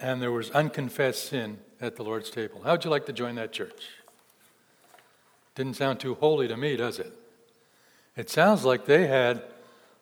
and 0.00 0.20
there 0.20 0.32
was 0.32 0.50
unconfessed 0.50 1.28
sin 1.28 1.58
at 1.80 1.96
the 1.96 2.02
Lord's 2.02 2.30
table. 2.30 2.60
How'd 2.62 2.84
you 2.84 2.90
like 2.90 3.06
to 3.06 3.12
join 3.12 3.34
that 3.36 3.52
church? 3.52 3.82
Didn't 5.54 5.74
sound 5.74 6.00
too 6.00 6.14
holy 6.14 6.48
to 6.48 6.56
me, 6.56 6.76
does 6.76 6.98
it? 6.98 7.12
It 8.16 8.30
sounds 8.30 8.64
like 8.64 8.86
they 8.86 9.06
had 9.06 9.42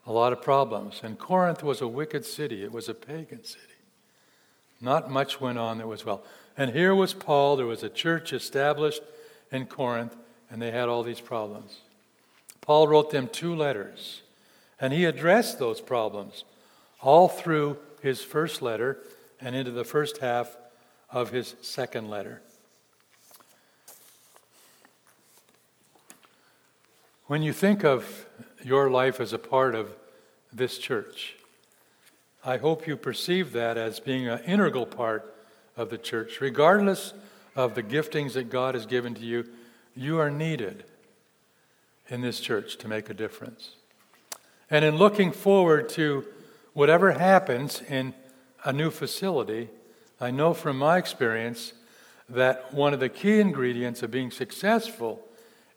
a 0.06 0.12
lot 0.12 0.32
of 0.32 0.42
problems. 0.42 1.00
And 1.02 1.18
Corinth 1.18 1.62
was 1.62 1.80
a 1.80 1.88
wicked 1.88 2.24
city, 2.24 2.62
it 2.62 2.72
was 2.72 2.88
a 2.88 2.94
pagan 2.94 3.44
city. 3.44 3.62
Not 4.80 5.10
much 5.10 5.40
went 5.40 5.58
on 5.58 5.78
that 5.78 5.86
was 5.86 6.04
well. 6.04 6.22
And 6.56 6.70
here 6.70 6.94
was 6.94 7.14
Paul, 7.14 7.56
there 7.56 7.66
was 7.66 7.82
a 7.82 7.88
church 7.88 8.32
established 8.32 9.02
in 9.50 9.66
Corinth, 9.66 10.14
and 10.50 10.60
they 10.60 10.70
had 10.70 10.88
all 10.88 11.02
these 11.02 11.20
problems. 11.20 11.78
Paul 12.60 12.88
wrote 12.88 13.10
them 13.10 13.28
two 13.28 13.54
letters, 13.54 14.22
and 14.80 14.92
he 14.92 15.04
addressed 15.04 15.58
those 15.58 15.80
problems 15.80 16.44
all 17.00 17.28
through 17.28 17.78
his 18.02 18.22
first 18.22 18.62
letter 18.62 18.98
and 19.44 19.54
into 19.54 19.70
the 19.70 19.84
first 19.84 20.18
half 20.18 20.56
of 21.10 21.30
his 21.30 21.54
second 21.60 22.08
letter. 22.08 22.40
When 27.26 27.42
you 27.42 27.52
think 27.52 27.84
of 27.84 28.26
your 28.64 28.90
life 28.90 29.20
as 29.20 29.32
a 29.32 29.38
part 29.38 29.74
of 29.74 29.94
this 30.52 30.78
church, 30.78 31.36
I 32.44 32.56
hope 32.56 32.86
you 32.86 32.96
perceive 32.96 33.52
that 33.52 33.76
as 33.76 34.00
being 34.00 34.28
an 34.28 34.40
integral 34.40 34.86
part 34.86 35.34
of 35.76 35.90
the 35.90 35.98
church. 35.98 36.40
Regardless 36.40 37.12
of 37.54 37.74
the 37.74 37.82
giftings 37.82 38.32
that 38.32 38.50
God 38.50 38.74
has 38.74 38.86
given 38.86 39.14
to 39.14 39.24
you, 39.24 39.46
you 39.94 40.18
are 40.18 40.30
needed 40.30 40.84
in 42.08 42.22
this 42.22 42.40
church 42.40 42.76
to 42.78 42.88
make 42.88 43.10
a 43.10 43.14
difference. 43.14 43.76
And 44.70 44.84
in 44.84 44.96
looking 44.96 45.32
forward 45.32 45.88
to 45.90 46.24
whatever 46.72 47.12
happens 47.12 47.82
in 47.82 48.14
a 48.64 48.72
new 48.72 48.90
facility, 48.90 49.68
I 50.20 50.30
know 50.30 50.54
from 50.54 50.78
my 50.78 50.96
experience 50.96 51.74
that 52.28 52.72
one 52.72 52.94
of 52.94 53.00
the 53.00 53.08
key 53.08 53.40
ingredients 53.40 54.02
of 54.02 54.10
being 54.10 54.30
successful 54.30 55.20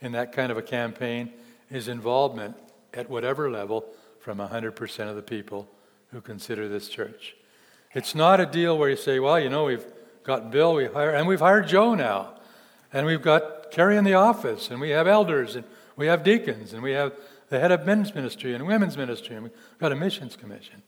in 0.01 0.13
that 0.13 0.31
kind 0.31 0.51
of 0.51 0.57
a 0.57 0.61
campaign 0.61 1.31
is 1.69 1.87
involvement 1.87 2.55
at 2.93 3.09
whatever 3.09 3.51
level 3.51 3.85
from 4.19 4.37
100% 4.37 5.09
of 5.09 5.15
the 5.15 5.21
people 5.21 5.67
who 6.11 6.21
consider 6.21 6.69
this 6.69 6.87
church. 6.87 7.35
It's 7.93 8.15
not 8.15 8.39
a 8.39 8.45
deal 8.45 8.77
where 8.77 8.89
you 8.89 8.95
say, 8.95 9.19
well, 9.19 9.39
you 9.39 9.49
know, 9.49 9.65
we've 9.65 9.85
got 10.23 10.51
Bill, 10.51 10.75
we 10.75 10.85
hire, 10.85 11.11
and 11.11 11.27
we've 11.27 11.39
hired 11.39 11.67
Joe 11.67 11.95
now, 11.95 12.33
and 12.93 13.05
we've 13.05 13.21
got 13.21 13.71
Carrie 13.71 13.97
in 13.97 14.03
the 14.03 14.13
office, 14.13 14.69
and 14.69 14.79
we 14.79 14.91
have 14.91 15.07
elders, 15.07 15.55
and 15.55 15.65
we 15.95 16.07
have 16.07 16.23
deacons, 16.23 16.73
and 16.73 16.81
we 16.81 16.91
have 16.91 17.13
the 17.49 17.59
head 17.59 17.71
of 17.71 17.85
men's 17.85 18.13
ministry 18.13 18.53
and 18.53 18.65
women's 18.67 18.97
ministry, 18.97 19.35
and 19.35 19.43
we've 19.43 19.53
got 19.79 19.91
a 19.91 19.95
missions 19.95 20.35
commission. 20.35 20.83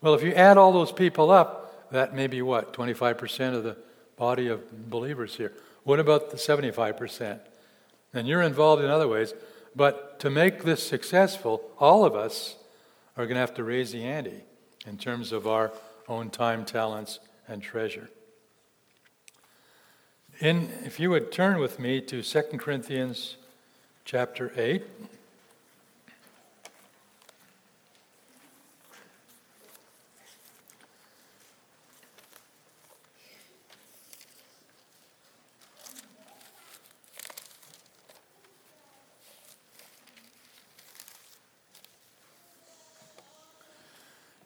Well, 0.00 0.14
if 0.14 0.22
you 0.22 0.32
add 0.32 0.58
all 0.58 0.72
those 0.72 0.92
people 0.92 1.30
up, 1.30 1.90
that 1.92 2.14
may 2.14 2.26
be 2.26 2.42
what, 2.42 2.72
25% 2.72 3.54
of 3.54 3.64
the 3.64 3.76
body 4.16 4.48
of 4.48 4.90
believers 4.90 5.36
here. 5.36 5.52
What 5.84 6.00
about 6.00 6.30
the 6.30 6.36
75%? 6.36 7.38
And 8.12 8.26
you're 8.26 8.42
involved 8.42 8.82
in 8.82 8.90
other 8.90 9.08
ways. 9.08 9.34
But 9.74 10.18
to 10.20 10.30
make 10.30 10.64
this 10.64 10.86
successful, 10.86 11.62
all 11.78 12.04
of 12.04 12.14
us 12.14 12.56
are 13.16 13.24
going 13.24 13.34
to 13.34 13.40
have 13.40 13.54
to 13.54 13.64
raise 13.64 13.92
the 13.92 14.04
ante 14.04 14.42
in 14.86 14.98
terms 14.98 15.32
of 15.32 15.46
our 15.46 15.72
own 16.08 16.30
time, 16.30 16.64
talents, 16.64 17.18
and 17.46 17.62
treasure. 17.62 18.10
In, 20.40 20.70
if 20.84 21.00
you 21.00 21.10
would 21.10 21.32
turn 21.32 21.58
with 21.58 21.78
me 21.78 22.00
to 22.02 22.22
2 22.22 22.42
Corinthians 22.58 23.36
chapter 24.06 24.52
8. 24.56 24.84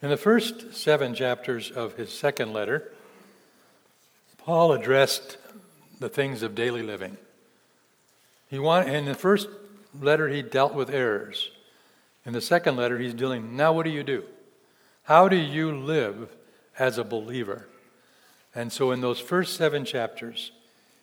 In 0.03 0.09
the 0.09 0.17
first 0.17 0.75
seven 0.75 1.15
chapters 1.15 1.71
of 1.71 1.95
his 1.95 2.11
second 2.11 2.55
letter, 2.55 2.91
Paul 4.39 4.73
addressed 4.73 5.37
the 5.99 6.09
things 6.09 6.43
of 6.43 6.55
daily 6.55 6.83
living. 6.83 7.19
He 8.49 8.59
want, 8.59 8.89
in 8.89 9.05
the 9.05 9.15
first 9.15 9.49
letter, 10.01 10.29
he 10.29 10.41
dealt 10.41 10.75
with 10.75 10.89
errors. 10.89 11.51
In 12.25 12.33
the 12.33 12.41
second 12.41 12.77
letter, 12.77 12.99
he's 12.99 13.13
dealing, 13.13 13.57
now 13.57 13.75
what 13.75 13.85
do 13.85 13.91
you 13.91 14.03
do? 14.03 14.25
How 15.03 15.29
do 15.29 15.37
you 15.37 15.77
live 15.77 16.31
as 16.79 16.97
a 16.97 17.05
believer? 17.05 17.69
And 18.55 18.73
so 18.73 18.93
in 18.93 19.03
those 19.03 19.21
first 19.21 19.55
seven 19.57 19.85
chapters, 19.85 20.51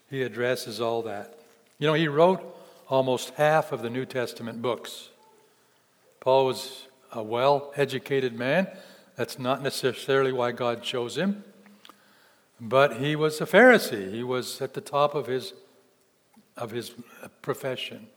he 0.10 0.24
addresses 0.24 0.82
all 0.82 1.04
that. 1.04 1.38
You 1.78 1.86
know, 1.86 1.94
he 1.94 2.08
wrote 2.08 2.42
almost 2.90 3.30
half 3.36 3.72
of 3.72 3.84
the 3.84 3.90
New 3.92 4.06
Testament 4.06 4.62
books. 4.62 5.10
Paul 6.20 6.48
was 6.48 6.87
a 7.12 7.24
well 7.24 7.74
educated 7.76 8.34
man. 8.34 8.68
That's 9.16 9.40
not 9.40 9.62
necessarily 9.62 10.32
why 10.32 10.52
God 10.52 10.84
chose 10.84 11.18
him. 11.18 11.44
But 12.60 12.98
he 12.98 13.16
was 13.16 13.40
a 13.42 13.46
Pharisee. 13.46 14.12
He 14.12 14.24
was 14.24 14.62
at 14.62 14.74
the 14.74 14.82
top 14.82 15.16
of 15.16 15.28
his, 15.28 15.54
of 16.56 16.72
his 16.72 16.92
profession. 17.42 18.08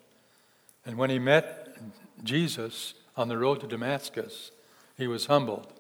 And 0.87 0.97
when 0.97 1.11
he 1.11 1.19
met 1.19 1.77
Jesus 2.23 2.95
on 3.17 3.29
the 3.29 3.39
road 3.39 3.61
to 3.61 3.67
Damascus, 3.67 4.51
he 4.97 5.07
was 5.07 5.27
humbled. 5.27 5.73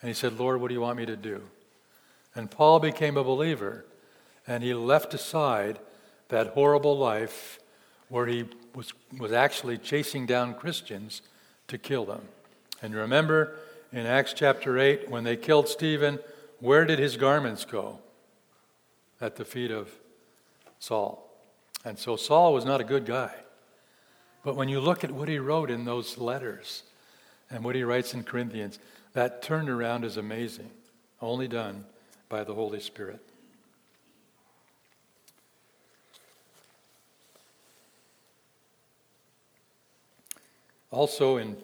And 0.00 0.08
he 0.08 0.14
said, 0.14 0.38
Lord, 0.38 0.60
what 0.60 0.68
do 0.68 0.74
you 0.74 0.80
want 0.80 0.98
me 0.98 1.06
to 1.06 1.16
do? 1.16 1.42
And 2.34 2.50
Paul 2.50 2.80
became 2.80 3.16
a 3.16 3.24
believer. 3.24 3.86
And 4.46 4.62
he 4.62 4.74
left 4.74 5.14
aside 5.14 5.78
that 6.28 6.48
horrible 6.48 6.96
life 6.96 7.58
where 8.08 8.26
he 8.26 8.44
was, 8.74 8.92
was 9.18 9.32
actually 9.32 9.78
chasing 9.78 10.26
down 10.26 10.54
Christians 10.54 11.22
to 11.68 11.78
kill 11.78 12.04
them. 12.04 12.22
And 12.82 12.94
remember 12.94 13.56
in 13.92 14.06
Acts 14.06 14.32
chapter 14.32 14.78
8, 14.78 15.10
when 15.10 15.24
they 15.24 15.36
killed 15.36 15.68
Stephen, 15.68 16.18
where 16.60 16.84
did 16.84 16.98
his 16.98 17.16
garments 17.16 17.64
go? 17.64 17.98
At 19.20 19.36
the 19.36 19.44
feet 19.44 19.70
of 19.70 19.90
Saul. 20.78 21.30
And 21.84 21.98
so 21.98 22.16
Saul 22.16 22.52
was 22.52 22.64
not 22.64 22.80
a 22.80 22.84
good 22.84 23.06
guy. 23.06 23.32
But 24.42 24.56
when 24.56 24.68
you 24.68 24.80
look 24.80 25.02
at 25.02 25.10
what 25.10 25.28
he 25.28 25.38
wrote 25.38 25.70
in 25.70 25.84
those 25.84 26.18
letters 26.18 26.82
and 27.50 27.64
what 27.64 27.74
he 27.74 27.82
writes 27.82 28.14
in 28.14 28.22
Corinthians, 28.22 28.78
that 29.12 29.42
turnaround 29.42 30.04
is 30.04 30.16
amazing, 30.16 30.70
only 31.20 31.48
done 31.48 31.84
by 32.28 32.44
the 32.44 32.54
Holy 32.54 32.80
Spirit. 32.80 33.20
Also, 40.90 41.36
in 41.36 41.56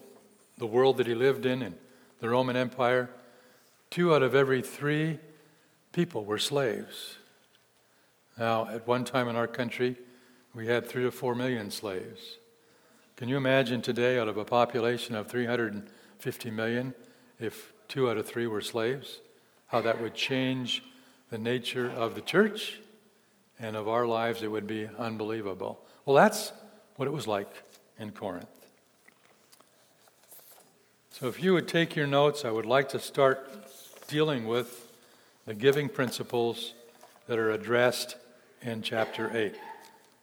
the 0.58 0.66
world 0.66 0.96
that 0.96 1.06
he 1.06 1.14
lived 1.14 1.46
in, 1.46 1.62
in 1.62 1.74
the 2.20 2.28
Roman 2.28 2.56
Empire, 2.56 3.10
two 3.90 4.14
out 4.14 4.22
of 4.22 4.34
every 4.34 4.62
three 4.62 5.18
people 5.92 6.24
were 6.24 6.38
slaves. 6.38 7.16
Now, 8.38 8.68
at 8.68 8.86
one 8.86 9.04
time 9.04 9.28
in 9.28 9.36
our 9.36 9.46
country, 9.46 9.96
we 10.54 10.66
had 10.66 10.86
three 10.86 11.02
to 11.02 11.10
four 11.10 11.34
million 11.34 11.70
slaves. 11.70 12.38
Can 13.16 13.28
you 13.28 13.36
imagine 13.36 13.82
today, 13.82 14.18
out 14.18 14.28
of 14.28 14.36
a 14.36 14.44
population 14.44 15.14
of 15.14 15.28
350 15.28 16.50
million, 16.50 16.94
if 17.38 17.72
two 17.88 18.10
out 18.10 18.16
of 18.16 18.26
three 18.26 18.46
were 18.46 18.60
slaves? 18.60 19.20
How 19.66 19.80
that 19.82 20.00
would 20.00 20.14
change 20.14 20.82
the 21.30 21.38
nature 21.38 21.90
of 21.90 22.14
the 22.14 22.20
church 22.20 22.80
and 23.58 23.76
of 23.76 23.88
our 23.88 24.06
lives, 24.06 24.42
it 24.42 24.50
would 24.50 24.66
be 24.66 24.88
unbelievable. 24.98 25.80
Well, 26.04 26.16
that's 26.16 26.52
what 26.96 27.06
it 27.06 27.12
was 27.12 27.26
like 27.26 27.50
in 27.98 28.10
Corinth. 28.10 28.61
So, 31.14 31.28
if 31.28 31.42
you 31.42 31.52
would 31.52 31.68
take 31.68 31.94
your 31.94 32.06
notes, 32.06 32.42
I 32.42 32.50
would 32.50 32.64
like 32.64 32.88
to 32.88 32.98
start 32.98 33.46
dealing 34.08 34.46
with 34.46 34.90
the 35.44 35.52
giving 35.52 35.90
principles 35.90 36.72
that 37.26 37.38
are 37.38 37.50
addressed 37.50 38.16
in 38.62 38.80
chapter 38.80 39.30
8. 39.36 39.54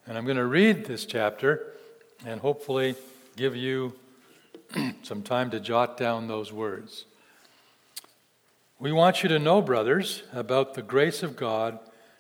And 0.08 0.18
I'm 0.18 0.26
going 0.26 0.38
to 0.38 0.48
read 0.48 0.86
this 0.86 1.06
chapter 1.06 1.74
and 2.26 2.42
hopefully 2.42 2.96
give 3.38 3.56
you 3.56 3.94
some 5.04 5.22
time 5.22 5.52
to 5.52 5.60
jot 5.60 5.96
down 5.96 6.28
those 6.28 6.52
words. 6.52 7.06
We 8.80 8.92
want 8.92 9.22
you 9.22 9.30
to 9.30 9.38
know, 9.38 9.62
brothers, 9.62 10.24
about 10.34 10.74
the 10.74 10.82
grace 10.82 11.22
of 11.22 11.36
God 11.36 11.78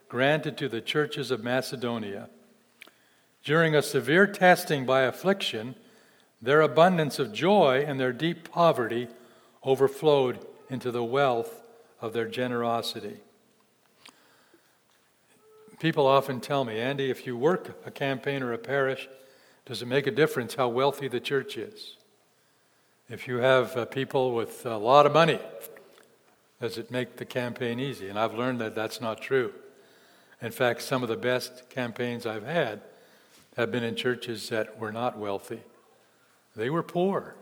granted 0.09 0.57
to 0.57 0.69
the 0.69 0.79
churches 0.79 1.31
of 1.31 1.43
Macedonia. 1.43 2.29
During 3.43 3.73
a 3.73 3.81
severe 3.81 4.27
testing 4.27 4.85
by 4.85 5.01
affliction, 5.01 5.73
their 6.41 6.61
abundance 6.61 7.19
of 7.19 7.33
joy 7.33 7.83
and 7.85 7.99
their 7.99 8.13
deep 8.13 8.51
poverty 8.51 9.07
overflowed 9.63 10.45
into 10.69 10.91
the 10.91 11.03
wealth 11.03 11.63
of 12.01 12.13
their 12.13 12.27
generosity. 12.27 13.17
People 15.79 16.07
often 16.07 16.41
tell 16.41 16.65
me, 16.65 16.79
Andy, 16.79 17.09
if 17.09 17.25
you 17.25 17.37
work 17.37 17.81
a 17.85 17.91
campaign 17.91 18.43
or 18.43 18.51
a 18.53 18.57
parish, 18.57 19.07
does 19.65 19.81
it 19.81 19.87
make 19.87 20.07
a 20.07 20.11
difference 20.11 20.55
how 20.55 20.67
wealthy 20.67 21.07
the 21.07 21.19
church 21.19 21.57
is? 21.57 21.95
If 23.09 23.27
you 23.27 23.37
have 23.37 23.75
uh, 23.75 23.85
people 23.85 24.35
with 24.35 24.65
a 24.65 24.77
lot 24.77 25.05
of 25.05 25.13
money, 25.13 25.39
does 26.61 26.77
it 26.77 26.91
make 26.91 27.15
the 27.15 27.25
campaign 27.25 27.79
easy? 27.79 28.09
And 28.09 28.19
I've 28.19 28.33
learned 28.33 28.59
that 28.59 28.75
that's 28.75 28.99
not 28.99 29.21
true. 29.21 29.53
In 30.41 30.51
fact, 30.51 30.81
some 30.81 31.01
of 31.01 31.09
the 31.09 31.17
best 31.17 31.69
campaigns 31.69 32.25
I've 32.25 32.45
had 32.45 32.81
have 33.55 33.71
been 33.71 33.83
in 33.83 33.95
churches 33.95 34.49
that 34.49 34.77
were 34.77 34.91
not 34.91 35.17
wealthy. 35.17 35.61
They 36.59 36.69
were 36.69 36.83
poor, 36.83 37.35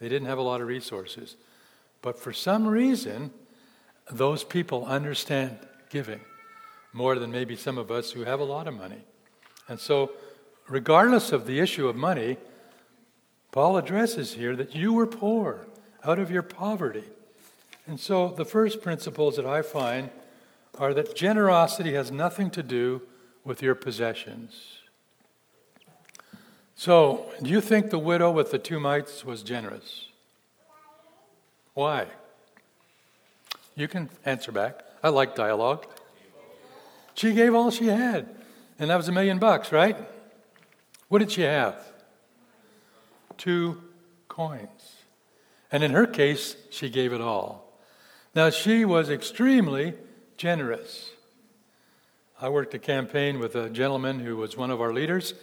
they 0.00 0.08
didn't 0.08 0.26
have 0.26 0.38
a 0.38 0.42
lot 0.42 0.60
of 0.60 0.66
resources. 0.66 1.36
But 2.02 2.18
for 2.18 2.32
some 2.32 2.66
reason, 2.66 3.30
those 4.10 4.42
people 4.42 4.84
understand 4.84 5.56
giving 5.88 6.20
more 6.92 7.16
than 7.18 7.30
maybe 7.30 7.54
some 7.54 7.78
of 7.78 7.92
us 7.92 8.10
who 8.10 8.24
have 8.24 8.40
a 8.40 8.44
lot 8.44 8.66
of 8.66 8.74
money. 8.74 9.04
And 9.68 9.78
so, 9.78 10.10
regardless 10.68 11.30
of 11.30 11.46
the 11.46 11.60
issue 11.60 11.86
of 11.86 11.94
money, 11.94 12.36
Paul 13.52 13.76
addresses 13.76 14.34
here 14.34 14.56
that 14.56 14.74
you 14.74 14.92
were 14.92 15.06
poor 15.06 15.68
out 16.04 16.18
of 16.18 16.30
your 16.30 16.42
poverty. 16.42 17.04
And 17.86 18.00
so, 18.00 18.28
the 18.28 18.44
first 18.44 18.82
principles 18.82 19.36
that 19.36 19.46
I 19.46 19.62
find 19.62 20.10
are 20.78 20.92
that 20.94 21.14
generosity 21.14 21.94
has 21.94 22.10
nothing 22.10 22.50
to 22.50 22.62
do 22.62 23.02
with 23.44 23.62
your 23.62 23.76
possessions. 23.76 24.81
So, 26.84 27.26
do 27.40 27.48
you 27.48 27.60
think 27.60 27.90
the 27.90 27.98
widow 28.00 28.32
with 28.32 28.50
the 28.50 28.58
two 28.58 28.80
mites 28.80 29.24
was 29.24 29.44
generous? 29.44 30.08
Why? 31.74 32.06
You 33.76 33.86
can 33.86 34.10
answer 34.24 34.50
back. 34.50 34.80
I 35.00 35.10
like 35.10 35.36
dialogue. 35.36 35.86
She 37.14 37.34
gave 37.34 37.54
all 37.54 37.70
she 37.70 37.86
had, 37.86 38.28
and 38.80 38.90
that 38.90 38.96
was 38.96 39.06
a 39.06 39.12
million 39.12 39.38
bucks, 39.38 39.70
right? 39.70 39.96
What 41.06 41.20
did 41.20 41.30
she 41.30 41.42
have? 41.42 41.76
Two 43.38 43.80
coins. 44.26 44.96
And 45.70 45.84
in 45.84 45.92
her 45.92 46.08
case, 46.08 46.56
she 46.72 46.90
gave 46.90 47.12
it 47.12 47.20
all. 47.20 47.78
Now, 48.34 48.50
she 48.50 48.84
was 48.84 49.08
extremely 49.08 49.94
generous. 50.36 51.10
I 52.40 52.48
worked 52.48 52.74
a 52.74 52.80
campaign 52.80 53.38
with 53.38 53.54
a 53.54 53.70
gentleman 53.70 54.18
who 54.18 54.36
was 54.36 54.56
one 54.56 54.72
of 54.72 54.80
our 54.80 54.92
leaders, 54.92 55.34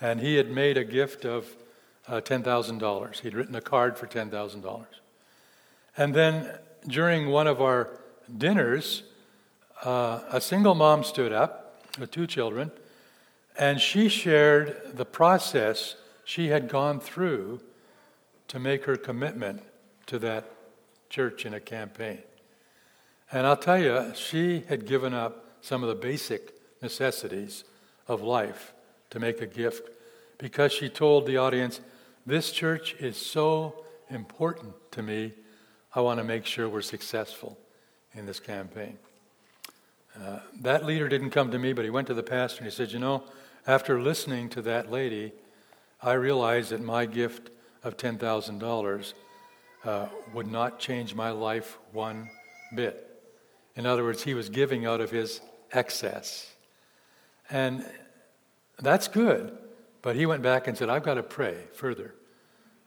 and 0.00 0.20
he 0.20 0.36
had 0.36 0.50
made 0.50 0.76
a 0.76 0.84
gift 0.84 1.24
of 1.24 1.46
uh, 2.08 2.20
$10,000. 2.20 3.20
He'd 3.20 3.34
written 3.34 3.54
a 3.54 3.60
card 3.60 3.96
for 3.96 4.06
$10,000. 4.06 4.86
And 5.96 6.14
then 6.14 6.58
during 6.86 7.28
one 7.28 7.46
of 7.46 7.62
our 7.62 7.90
dinners, 8.36 9.04
uh, 9.84 10.20
a 10.30 10.40
single 10.40 10.74
mom 10.74 11.04
stood 11.04 11.32
up 11.32 11.82
with 11.98 12.10
two 12.10 12.26
children, 12.26 12.70
and 13.58 13.80
she 13.80 14.08
shared 14.08 14.76
the 14.94 15.04
process 15.04 15.96
she 16.24 16.48
had 16.48 16.68
gone 16.68 17.00
through 17.00 17.60
to 18.48 18.58
make 18.58 18.84
her 18.84 18.96
commitment 18.96 19.62
to 20.06 20.18
that 20.18 20.50
church 21.08 21.46
in 21.46 21.54
a 21.54 21.60
campaign. 21.60 22.18
And 23.30 23.46
I'll 23.46 23.56
tell 23.56 23.78
you, 23.78 24.12
she 24.14 24.64
had 24.68 24.86
given 24.86 25.14
up 25.14 25.44
some 25.60 25.82
of 25.82 25.88
the 25.88 25.94
basic 25.94 26.52
necessities 26.82 27.64
of 28.06 28.20
life 28.20 28.73
to 29.14 29.20
make 29.20 29.40
a 29.40 29.46
gift 29.46 29.90
because 30.38 30.72
she 30.72 30.88
told 30.88 31.24
the 31.24 31.36
audience, 31.36 31.80
This 32.26 32.50
church 32.50 32.94
is 32.98 33.16
so 33.16 33.84
important 34.10 34.74
to 34.90 35.02
me. 35.02 35.32
I 35.94 36.00
want 36.00 36.18
to 36.18 36.24
make 36.24 36.44
sure 36.44 36.68
we're 36.68 36.82
successful 36.82 37.56
in 38.14 38.26
this 38.26 38.40
campaign. 38.40 38.98
Uh, 40.20 40.40
that 40.62 40.84
leader 40.84 41.08
didn't 41.08 41.30
come 41.30 41.52
to 41.52 41.58
me, 41.60 41.72
but 41.72 41.84
he 41.84 41.90
went 41.92 42.08
to 42.08 42.14
the 42.14 42.24
pastor 42.24 42.58
and 42.58 42.66
he 42.66 42.74
said, 42.74 42.90
You 42.90 42.98
know, 42.98 43.22
after 43.68 44.00
listening 44.00 44.48
to 44.50 44.62
that 44.62 44.90
lady, 44.90 45.32
I 46.02 46.14
realized 46.14 46.70
that 46.70 46.82
my 46.82 47.06
gift 47.06 47.50
of 47.84 47.96
$10,000 47.96 49.14
uh, 49.84 50.06
would 50.32 50.50
not 50.50 50.80
change 50.80 51.14
my 51.14 51.30
life 51.30 51.78
one 51.92 52.30
bit. 52.74 53.08
In 53.76 53.86
other 53.86 54.02
words, 54.02 54.24
he 54.24 54.34
was 54.34 54.48
giving 54.48 54.86
out 54.86 55.00
of 55.00 55.12
his 55.12 55.40
excess. 55.72 56.52
And 57.48 57.84
that's 58.78 59.08
good. 59.08 59.56
But 60.02 60.16
he 60.16 60.26
went 60.26 60.42
back 60.42 60.68
and 60.68 60.76
said, 60.76 60.88
I've 60.88 61.02
got 61.02 61.14
to 61.14 61.22
pray 61.22 61.56
further 61.74 62.14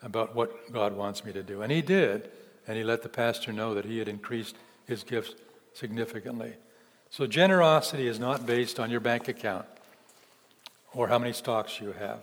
about 0.04 0.36
what 0.36 0.72
God 0.72 0.96
wants 0.96 1.26
me 1.26 1.34
to 1.34 1.44
do. 1.44 1.62
And 1.62 1.72
he 1.72 1.82
did. 1.82 2.30
And 2.68 2.78
he 2.78 2.84
let 2.84 3.02
the 3.02 3.10
pastor 3.10 3.54
know 3.54 3.74
that 3.74 3.86
he 3.86 3.98
had 3.98 4.08
increased 4.08 4.56
his 4.86 5.04
gifts 5.04 5.36
significantly. 5.74 6.54
So 7.10 7.26
generosity 7.26 8.08
is 8.08 8.20
not 8.20 8.46
based 8.46 8.80
on 8.80 8.92
your 8.92 9.00
bank 9.00 9.28
account 9.28 9.66
or 10.94 11.08
how 11.08 11.18
many 11.18 11.34
stocks 11.34 11.80
you 11.80 11.94
have. 11.94 12.20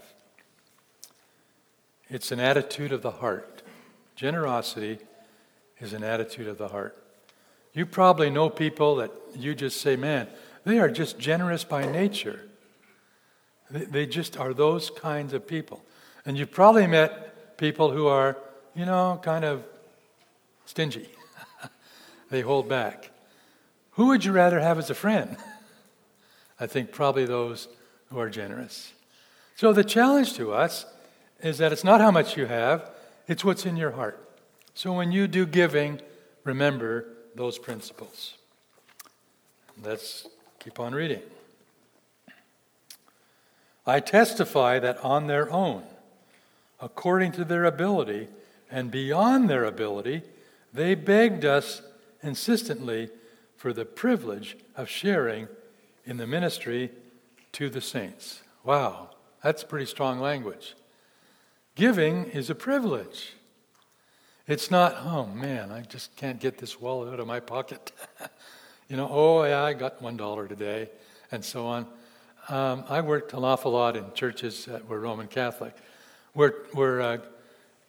It's 2.11 2.31
an 2.31 2.41
attitude 2.41 2.93
of 2.93 3.01
the 3.01 3.11
heart. 3.11 3.63
Generosity 4.17 4.99
is 5.81 5.93
an 5.95 6.05
attitude 6.05 6.47
of 6.47 6.59
the 6.59 6.69
heart. 6.69 6.97
You 7.73 7.87
probably 7.87 8.31
know 8.31 8.51
people 8.51 8.97
that 8.97 9.11
you 9.35 9.55
just 9.55 9.81
say, 9.81 9.97
man, 9.97 10.29
they 10.65 10.79
are 10.79 10.91
just 10.91 11.19
generous 11.19 11.65
by 11.65 11.91
nature. 11.91 12.41
They 13.71 14.07
just 14.07 14.37
are 14.37 14.53
those 14.53 14.91
kinds 14.91 15.33
of 15.33 15.47
people. 15.47 15.83
And 16.27 16.37
you've 16.37 16.51
probably 16.51 16.87
met 16.87 17.57
people 17.57 17.91
who 17.91 18.07
are, 18.07 18.37
you 18.75 18.87
know, 18.87 19.21
kind 19.23 19.45
of 19.45 19.65
stingy. 20.67 21.09
they 22.31 22.41
hold 22.41 22.69
back. 22.69 23.11
Who 23.93 24.07
would 24.09 24.25
you 24.25 24.33
rather 24.33 24.61
have 24.61 24.79
as 24.79 24.91
a 24.91 24.95
friend? 24.95 25.37
I 26.61 26.67
think 26.67 26.93
probably 26.93 27.25
those 27.25 27.69
who 28.11 28.19
are 28.19 28.31
generous. 28.31 28.93
So 29.57 29.73
the 29.73 29.85
challenge 29.85 30.35
to 30.35 30.53
us 30.53 30.87
is 31.41 31.59
that 31.59 31.73
it's 31.73 31.85
not 31.85 32.01
how 32.01 32.11
much 32.11 32.37
you 32.37 32.47
have, 32.47 32.91
it's 33.29 33.45
what's 33.45 33.67
in 33.67 33.77
your 33.77 33.93
heart. 33.93 34.21
So 34.75 34.93
when 34.93 35.13
you 35.13 35.29
do 35.29 35.47
giving, 35.47 36.01
remember 36.43 37.07
those 37.35 37.59
principles. 37.59 38.35
Let's 39.83 40.27
keep 40.59 40.81
on 40.81 40.95
reading. 40.95 41.23
I 43.87 44.01
testify 44.01 44.79
that 44.79 44.99
on 45.05 45.27
their 45.27 45.51
own, 45.51 45.83
according 46.81 47.33
to 47.33 47.45
their 47.45 47.65
ability 47.65 48.29
and 48.71 48.91
beyond 48.91 49.49
their 49.49 49.65
ability, 49.65 50.23
they 50.73 50.95
begged 50.95 51.45
us 51.45 51.83
insistently 52.23 53.11
for 53.57 53.73
the 53.73 53.85
privilege 53.85 54.57
of 54.77 54.89
sharing 54.89 55.49
in 56.05 56.17
the 56.17 56.27
ministry 56.27 56.91
to 57.53 57.71
the 57.71 57.81
saints. 57.81 58.43
Wow, 58.65 59.11
that's 59.43 59.63
pretty 59.63 59.87
strong 59.87 60.19
language. 60.19 60.75
Giving 61.75 62.25
is 62.27 62.51
a 62.51 62.55
privilege. 62.55 63.35
It's 64.47 64.71
not, 64.71 64.97
oh 65.05 65.27
man, 65.27 65.71
I 65.71 65.83
just 65.83 66.17
can't 66.17 66.41
get 66.41 66.59
this 66.59 66.81
wallet 66.81 67.13
out 67.13 67.21
of 67.21 67.27
my 67.27 67.41
pocket. 67.41 67.93
you 68.89 68.97
know, 68.97 69.09
oh 69.11 69.45
yeah, 69.45 69.63
I 69.63 69.73
got 69.73 70.03
one 70.03 70.17
dollar 70.17 70.47
today, 70.47 70.91
and 71.31 71.45
so 71.45 71.67
on. 71.67 71.87
Um, 72.51 72.85
I 72.91 73.01
worked 73.01 73.33
an 73.33 73.43
awful 73.43 73.73
lot 73.73 73.97
in 73.97 74.05
churches 74.13 74.67
that 74.67 74.87
were 74.87 75.01
Roman 75.01 75.29
Catholic, 75.29 75.75
where, 76.35 76.55
where 76.73 77.01
uh, 77.01 77.19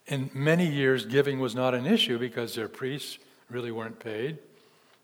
in 0.08 0.30
many 0.34 0.66
years 0.66 1.06
giving 1.06 1.42
was 1.42 1.54
not 1.54 1.74
an 1.74 1.86
issue 1.86 2.18
because 2.18 2.56
their 2.56 2.70
priests 2.70 3.20
really 3.50 3.72
weren't 3.72 4.00
paid, 4.00 4.38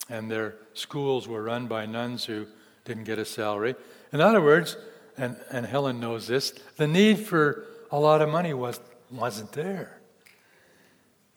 and 0.10 0.32
their 0.32 0.56
schools 0.74 1.28
were 1.28 1.44
run 1.44 1.68
by 1.68 1.86
nuns 1.86 2.24
who 2.24 2.48
didn't 2.86 3.04
get 3.04 3.20
a 3.20 3.26
salary. 3.26 3.76
In 4.14 4.22
other 4.22 4.42
words, 4.42 4.78
and, 5.18 5.36
and 5.52 5.66
Helen 5.66 6.00
knows 6.00 6.28
this, 6.28 6.52
the 6.78 6.88
need 6.88 7.20
for 7.20 7.66
a 7.92 8.00
lot 8.00 8.22
of 8.22 8.30
money 8.30 8.54
was, 8.54 8.80
wasn't 9.12 9.52
there. 9.52 10.00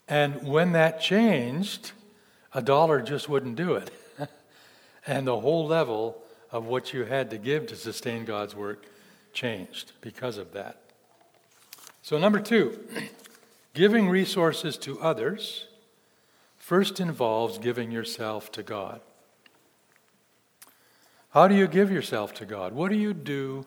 And 0.07 0.47
when 0.47 0.71
that 0.73 1.01
changed, 1.01 1.91
a 2.53 2.63
dollar 2.63 3.03
just 3.03 3.29
wouldn't 3.29 3.57
do 3.57 3.75
it. 3.75 3.91
and 5.07 5.27
the 5.27 5.41
whole 5.41 5.67
level 5.67 6.24
of 6.55 6.67
what 6.67 6.93
you 6.93 7.03
had 7.03 7.31
to 7.31 7.37
give 7.37 7.67
to 7.67 7.75
sustain 7.75 8.25
God's 8.25 8.55
work 8.55 8.87
changed 9.33 9.91
because 10.01 10.39
of 10.39 10.53
that. 10.53 10.79
So, 12.01 12.17
number 12.17 12.39
two, 12.39 12.79
giving 13.75 14.09
resources 14.09 14.79
to 14.79 15.01
others 15.01 15.67
first 16.57 17.01
involves 17.01 17.59
giving 17.59 17.91
yourself 17.91 18.53
to 18.53 18.63
God. 18.63 19.01
How 21.31 21.49
do 21.49 21.57
you 21.57 21.67
give 21.67 21.91
yourself 21.91 22.33
to 22.35 22.47
God? 22.47 22.73
What 22.73 22.93
do 22.93 22.97
you 22.97 23.13
do 23.13 23.67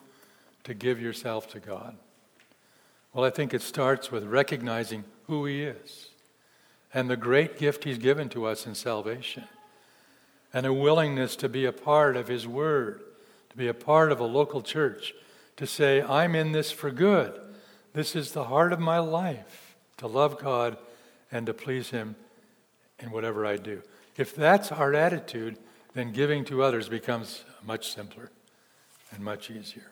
to 0.64 0.74
give 0.74 1.02
yourself 1.02 1.50
to 1.50 1.60
God? 1.60 1.98
Well, 3.14 3.26
I 3.26 3.32
think 3.32 3.54
it 3.54 3.62
starts 3.62 4.14
with 4.14 4.24
recognizing 4.24 5.04
who 5.26 5.46
He 5.46 5.64
is 5.64 6.12
and 6.94 7.10
the 7.10 7.18
great 7.18 7.58
gift 7.58 7.84
He's 7.84 7.98
given 7.98 8.30
to 8.30 8.46
us 8.46 8.66
in 8.66 8.76
salvation 8.76 9.44
and 10.58 10.66
a 10.66 10.74
willingness 10.74 11.36
to 11.36 11.48
be 11.48 11.66
a 11.66 11.72
part 11.72 12.18
of 12.18 12.28
His 12.28 12.48
Word, 12.48 13.04
to 13.52 13.58
be 13.58 13.68
a 13.68 13.76
part 13.76 14.12
of 14.12 14.20
a 14.20 14.26
local 14.26 14.64
church, 14.64 15.14
to 15.56 15.68
say, 15.68 16.02
I'm 16.02 16.34
in 16.34 16.52
this 16.52 16.72
for 16.72 16.90
good. 16.90 17.40
This 17.94 18.16
is 18.16 18.32
the 18.32 18.46
heart 18.46 18.74
of 18.74 18.80
my 18.80 18.98
life, 18.98 19.76
to 19.98 20.08
love 20.08 20.40
God 20.42 20.76
and 21.32 21.46
to 21.46 21.54
please 21.54 21.92
Him 21.92 22.16
in 22.98 23.12
whatever 23.12 23.46
I 23.46 23.58
do. 23.58 23.84
If 24.18 24.34
that's 24.34 24.72
our 24.72 24.96
attitude, 24.96 25.60
then 25.94 26.12
giving 26.12 26.44
to 26.46 26.64
others 26.64 26.90
becomes 26.90 27.44
much 27.64 27.94
simpler 27.94 28.32
and 29.14 29.24
much 29.24 29.52
easier. 29.52 29.92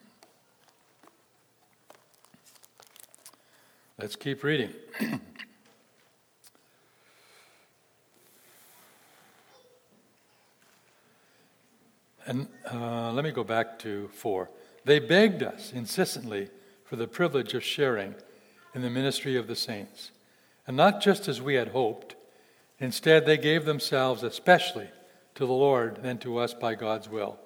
Let's 3.99 4.15
keep 4.15 4.43
reading. 4.43 4.73
And 12.25 12.47
uh, 12.71 13.11
let 13.11 13.23
me 13.23 13.31
go 13.31 13.43
back 13.43 13.77
to 13.79 14.09
4. 14.13 14.49
They 14.83 14.99
begged 14.99 15.43
us 15.43 15.71
insistently 15.73 16.49
for 16.83 16.95
the 16.95 17.07
privilege 17.07 17.53
of 17.53 17.63
sharing 17.63 18.15
in 18.73 18.81
the 18.81 18.89
ministry 18.89 19.35
of 19.35 19.47
the 19.47 19.55
saints. 19.55 20.11
And 20.67 20.75
not 20.75 21.01
just 21.01 21.27
as 21.27 21.41
we 21.41 21.55
had 21.55 21.69
hoped, 21.69 22.15
instead, 22.79 23.25
they 23.25 23.37
gave 23.37 23.65
themselves 23.65 24.23
especially 24.23 24.89
to 25.35 25.45
the 25.45 25.53
Lord 25.53 26.01
than 26.01 26.17
to 26.19 26.37
us 26.37 26.53
by 26.53 26.75
God's 26.75 27.09
will. 27.09 27.37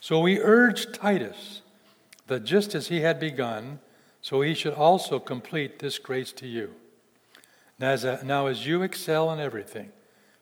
So 0.00 0.20
we 0.20 0.40
urged 0.40 0.94
Titus 0.94 1.62
that 2.26 2.44
just 2.44 2.74
as 2.74 2.88
he 2.88 3.00
had 3.00 3.18
begun, 3.18 3.78
so 4.20 4.40
he 4.40 4.54
should 4.54 4.74
also 4.74 5.18
complete 5.18 5.78
this 5.78 5.98
grace 5.98 6.32
to 6.32 6.46
you. 6.46 6.74
Now 7.78 7.90
as, 7.90 8.04
now, 8.24 8.46
as 8.46 8.66
you 8.66 8.82
excel 8.82 9.32
in 9.32 9.40
everything 9.40 9.92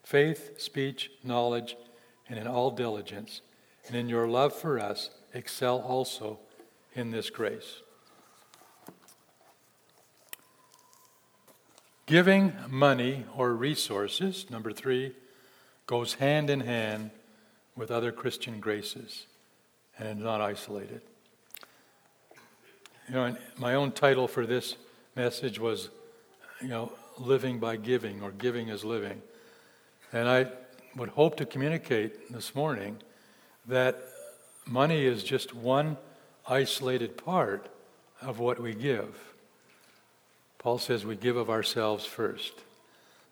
faith, 0.03 0.61
speech, 0.61 1.11
knowledge, 1.23 1.77
and 2.29 2.39
in 2.39 2.47
all 2.47 2.71
diligence, 2.71 3.41
and 3.87 3.97
in 3.97 4.09
your 4.09 4.27
love 4.27 4.53
for 4.53 4.79
us, 4.79 5.11
excel 5.33 5.81
also 5.81 6.39
in 6.95 7.11
this 7.11 7.31
grace. 7.31 7.81
Giving 12.07 12.53
money 12.69 13.25
or 13.37 13.55
resources, 13.55 14.47
number 14.51 14.73
three, 14.73 15.15
goes 15.87 16.15
hand 16.15 16.51
in 16.51 16.61
hand 16.61 17.11
with 17.77 17.91
other 17.91 18.13
Christian 18.13 18.61
graces 18.61 19.27
and 19.99 20.19
is 20.19 20.25
not 20.25 20.41
isolated. 20.41 21.01
You 23.09 23.15
know, 23.15 23.37
my 23.59 23.75
own 23.75 23.93
title 23.93 24.29
for 24.29 24.47
this 24.47 24.77
message 25.15 25.59
was, 25.59 25.91
you 26.61 26.69
know, 26.69 26.93
living 27.19 27.59
by 27.59 27.77
giving 27.77 28.23
or 28.23 28.31
giving 28.33 28.69
is 28.69 28.85
living. 28.85 29.23
And 30.13 30.29
I 30.29 30.49
would 30.97 31.11
hope 31.11 31.37
to 31.37 31.47
communicate 31.47 32.33
this 32.33 32.55
morning 32.55 32.99
that 33.67 34.03
money 34.67 35.05
is 35.05 35.25
just 35.25 35.55
one 35.55 35.97
isolated 36.47 37.17
part 37.17 37.69
of 38.21 38.39
what 38.39 38.61
we 38.61 38.75
give. 38.75 39.35
Paul 40.59 40.79
says 40.79 41.05
we 41.05 41.17
give 41.17 41.37
of 41.37 41.51
ourselves 41.51 42.07
first. 42.07 42.53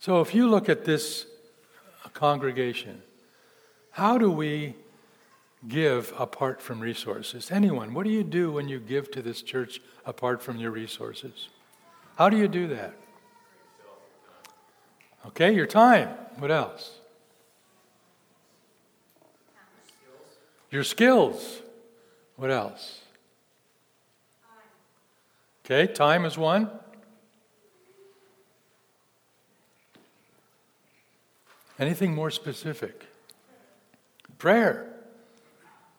So 0.01 0.21
if 0.21 0.35
you 0.35 0.49
look 0.49 0.69
at 0.69 0.85
this 0.85 1.27
congregation, 2.13 3.03
how 3.91 4.19
do 4.19 4.31
we 4.31 4.75
give 5.69 6.13
apart 6.19 6.61
from 6.61 6.81
resources? 6.81 7.51
Anyone, 7.51 7.95
what 7.95 8.05
do 8.05 8.11
you 8.11 8.25
do 8.25 8.53
when 8.53 8.69
you 8.69 8.79
give 8.79 9.11
to 9.13 9.23
this 9.23 9.43
church 9.43 9.81
apart 10.05 10.43
from 10.43 10.59
your 10.59 10.71
resources? 10.71 11.49
How 12.17 12.29
do 12.29 12.37
you 12.37 12.49
do 12.49 12.69
that? 12.69 12.95
Okay, 15.27 15.55
your 15.55 15.67
time. 15.67 16.09
What 16.39 16.51
else? 16.51 16.99
Your 20.73 20.85
skills. 20.85 21.61
What 22.37 22.51
else? 22.51 23.03
Okay, 25.65 25.87
time 25.93 26.25
is 26.25 26.39
one. 26.39 26.71
Anything 31.79 32.15
more 32.15 32.31
specific? 32.31 33.07
Prayer. 34.39 34.89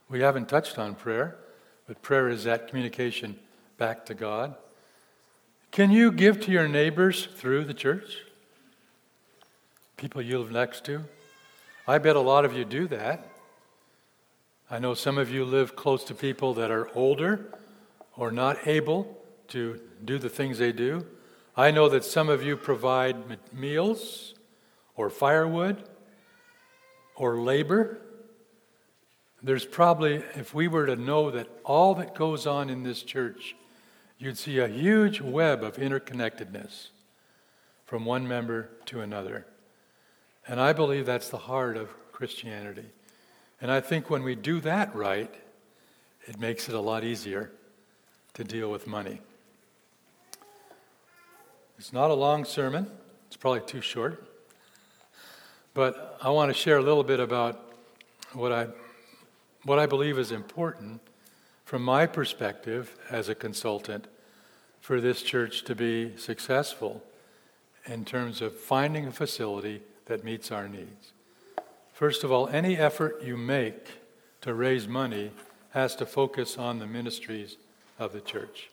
We 0.09 0.21
haven't 0.21 0.49
touched 0.49 0.79
on 0.79 0.95
prayer, 0.95 1.37
but 1.87 2.01
prayer 2.01 2.27
is 2.27 2.43
that 2.45 2.67
communication 2.67 3.37
back 3.77 4.05
to 4.07 4.15
God. 4.15 4.55
Can 5.71 5.91
you 5.91 6.11
give 6.11 6.41
to 6.41 6.51
your 6.51 6.67
neighbors 6.67 7.27
through 7.35 7.65
the 7.65 7.73
church? 7.75 8.23
People 9.97 10.21
you 10.21 10.39
live 10.39 10.51
next 10.51 10.83
to? 10.85 11.03
I 11.87 11.99
bet 11.99 12.15
a 12.15 12.21
lot 12.21 12.43
of 12.43 12.55
you 12.55 12.65
do 12.65 12.87
that. 12.87 13.32
I 14.73 14.79
know 14.79 14.95
some 14.95 15.19
of 15.19 15.29
you 15.29 15.45
live 15.45 15.75
close 15.75 16.03
to 16.05 16.15
people 16.15 16.55
that 16.55 16.71
are 16.71 16.89
older 16.95 17.45
or 18.17 18.31
not 18.31 18.67
able 18.67 19.21
to 19.49 19.79
do 20.03 20.17
the 20.17 20.29
things 20.29 20.57
they 20.57 20.71
do. 20.71 21.05
I 21.55 21.69
know 21.69 21.87
that 21.89 22.03
some 22.03 22.27
of 22.27 22.41
you 22.41 22.57
provide 22.57 23.37
meals 23.53 24.33
or 24.95 25.11
firewood 25.11 25.83
or 27.15 27.39
labor. 27.39 27.99
There's 29.43 29.63
probably, 29.63 30.23
if 30.33 30.55
we 30.55 30.67
were 30.67 30.87
to 30.87 30.95
know 30.95 31.29
that 31.29 31.49
all 31.63 31.93
that 31.93 32.15
goes 32.15 32.47
on 32.47 32.71
in 32.71 32.81
this 32.81 33.03
church, 33.03 33.55
you'd 34.17 34.39
see 34.39 34.57
a 34.57 34.67
huge 34.67 35.21
web 35.21 35.63
of 35.63 35.75
interconnectedness 35.75 36.87
from 37.85 38.05
one 38.05 38.27
member 38.27 38.71
to 38.87 39.01
another. 39.01 39.45
And 40.47 40.59
I 40.59 40.73
believe 40.73 41.05
that's 41.05 41.29
the 41.29 41.37
heart 41.37 41.77
of 41.77 41.91
Christianity. 42.11 42.87
And 43.63 43.71
I 43.71 43.79
think 43.79 44.09
when 44.09 44.23
we 44.23 44.35
do 44.35 44.59
that 44.59 44.93
right, 44.93 45.33
it 46.27 46.37
makes 46.37 46.67
it 46.67 46.75
a 46.75 46.81
lot 46.81 47.05
easier 47.05 47.49
to 48.33 48.43
deal 48.43 48.69
with 48.69 48.87
money. 48.87 49.21
It's 51.79 51.93
not 51.93 52.11
a 52.11 52.13
long 52.13 52.43
sermon, 52.43 52.87
it's 53.27 53.37
probably 53.37 53.61
too 53.61 53.79
short. 53.79 54.27
But 55.73 56.19
I 56.21 56.29
want 56.29 56.49
to 56.49 56.53
share 56.53 56.75
a 56.75 56.81
little 56.81 57.05
bit 57.05 57.21
about 57.21 57.73
what 58.33 58.51
I, 58.51 58.67
what 59.63 59.79
I 59.79 59.85
believe 59.85 60.19
is 60.19 60.33
important 60.33 60.99
from 61.63 61.85
my 61.85 62.05
perspective 62.05 62.97
as 63.09 63.29
a 63.29 63.35
consultant 63.35 64.07
for 64.81 64.99
this 64.99 65.21
church 65.21 65.63
to 65.63 65.73
be 65.73 66.17
successful 66.17 67.01
in 67.85 68.03
terms 68.03 68.41
of 68.41 68.59
finding 68.59 69.07
a 69.07 69.11
facility 69.13 69.83
that 70.07 70.25
meets 70.25 70.51
our 70.51 70.67
needs. 70.67 71.12
First 71.93 72.23
of 72.23 72.31
all, 72.31 72.47
any 72.47 72.75
effort 72.75 73.21
you 73.23 73.37
make 73.37 73.87
to 74.41 74.53
raise 74.53 74.87
money 74.87 75.31
has 75.69 75.95
to 75.97 76.05
focus 76.05 76.57
on 76.57 76.79
the 76.79 76.87
ministries 76.87 77.55
of 77.99 78.13
the 78.13 78.19
church. 78.19 78.69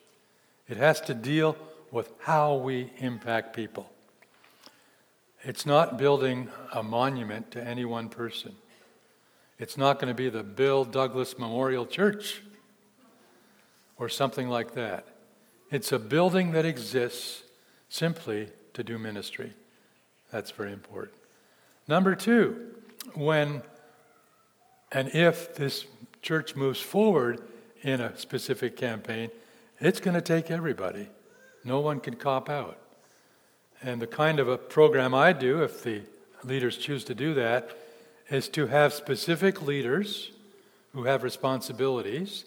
It 0.67 0.77
has 0.77 0.99
to 1.01 1.13
deal 1.13 1.55
with 1.91 2.11
how 2.21 2.55
we 2.55 2.91
impact 2.97 3.55
people. 3.55 3.91
It's 5.43 5.65
not 5.65 5.97
building 5.97 6.49
a 6.73 6.81
monument 6.81 7.51
to 7.51 7.63
any 7.63 7.85
one 7.85 8.09
person. 8.09 8.55
It's 9.59 9.77
not 9.77 9.99
going 9.99 10.07
to 10.07 10.15
be 10.15 10.29
the 10.29 10.43
Bill 10.43 10.83
Douglas 10.83 11.37
Memorial 11.37 11.85
Church 11.85 12.41
or 13.97 14.09
something 14.09 14.49
like 14.49 14.73
that. 14.73 15.05
It's 15.69 15.91
a 15.91 15.99
building 15.99 16.51
that 16.53 16.65
exists 16.65 17.43
simply 17.87 18.49
to 18.73 18.83
do 18.83 18.97
ministry. 18.97 19.53
That's 20.31 20.49
very 20.49 20.73
important. 20.73 21.17
Number 21.87 22.15
two, 22.15 22.75
when 23.13 23.61
and 24.91 25.09
if 25.15 25.55
this 25.55 25.85
church 26.21 26.55
moves 26.55 26.79
forward 26.79 27.41
in 27.81 28.01
a 28.01 28.17
specific 28.17 28.75
campaign, 28.75 29.29
it's 29.79 29.99
going 29.99 30.13
to 30.15 30.21
take 30.21 30.51
everybody. 30.51 31.09
No 31.63 31.79
one 31.79 31.99
can 31.99 32.15
cop 32.15 32.49
out. 32.49 32.77
And 33.81 34.01
the 34.01 34.07
kind 34.07 34.39
of 34.39 34.47
a 34.47 34.57
program 34.57 35.13
I 35.15 35.33
do, 35.33 35.63
if 35.63 35.81
the 35.83 36.01
leaders 36.43 36.77
choose 36.77 37.03
to 37.05 37.15
do 37.15 37.33
that, 37.35 37.71
is 38.29 38.47
to 38.49 38.67
have 38.67 38.93
specific 38.93 39.61
leaders 39.61 40.31
who 40.93 41.05
have 41.05 41.23
responsibilities 41.23 42.45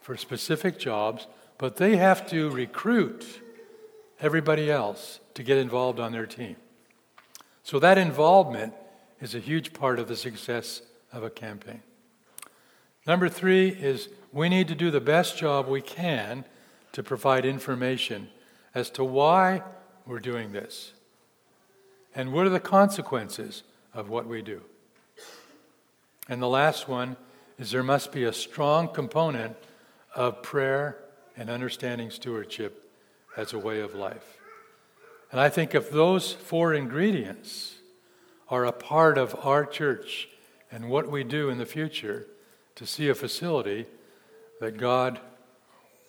for 0.00 0.16
specific 0.16 0.78
jobs, 0.78 1.26
but 1.58 1.76
they 1.76 1.96
have 1.96 2.28
to 2.28 2.50
recruit 2.50 3.26
everybody 4.20 4.70
else 4.70 5.20
to 5.34 5.42
get 5.42 5.58
involved 5.58 5.98
on 5.98 6.12
their 6.12 6.26
team. 6.26 6.56
So 7.62 7.78
that 7.78 7.98
involvement 7.98 8.74
is 9.20 9.34
a 9.34 9.40
huge 9.40 9.72
part 9.72 9.98
of 9.98 10.08
the 10.08 10.16
success 10.16 10.82
of 11.12 11.22
a 11.22 11.30
campaign. 11.30 11.82
Number 13.06 13.28
three 13.28 13.68
is 13.68 14.08
we 14.32 14.48
need 14.48 14.68
to 14.68 14.74
do 14.74 14.90
the 14.90 15.00
best 15.00 15.36
job 15.36 15.66
we 15.66 15.80
can 15.80 16.44
to 16.92 17.02
provide 17.02 17.44
information 17.44 18.28
as 18.74 18.90
to 18.90 19.04
why 19.04 19.62
we're 20.06 20.20
doing 20.20 20.52
this? 20.52 20.92
And 22.14 22.32
what 22.32 22.46
are 22.46 22.50
the 22.50 22.60
consequences 22.60 23.62
of 23.94 24.08
what 24.08 24.26
we 24.26 24.42
do? 24.42 24.62
And 26.28 26.40
the 26.40 26.48
last 26.48 26.88
one 26.88 27.16
is 27.58 27.70
there 27.70 27.82
must 27.82 28.12
be 28.12 28.24
a 28.24 28.32
strong 28.32 28.88
component 28.88 29.56
of 30.14 30.42
prayer 30.42 30.98
and 31.36 31.50
understanding 31.50 32.10
stewardship 32.10 32.90
as 33.36 33.52
a 33.52 33.58
way 33.58 33.80
of 33.80 33.94
life. 33.94 34.38
And 35.30 35.40
I 35.40 35.48
think 35.48 35.74
if 35.74 35.90
those 35.90 36.32
four 36.32 36.74
ingredients 36.74 37.76
are 38.50 38.64
a 38.64 38.72
part 38.72 39.16
of 39.16 39.34
our 39.46 39.64
church 39.64 40.28
and 40.72 40.90
what 40.90 41.10
we 41.10 41.24
do 41.24 41.48
in 41.48 41.58
the 41.58 41.66
future 41.66 42.26
to 42.74 42.86
see 42.86 43.08
a 43.08 43.14
facility 43.14 43.86
that 44.60 44.76
God 44.76 45.20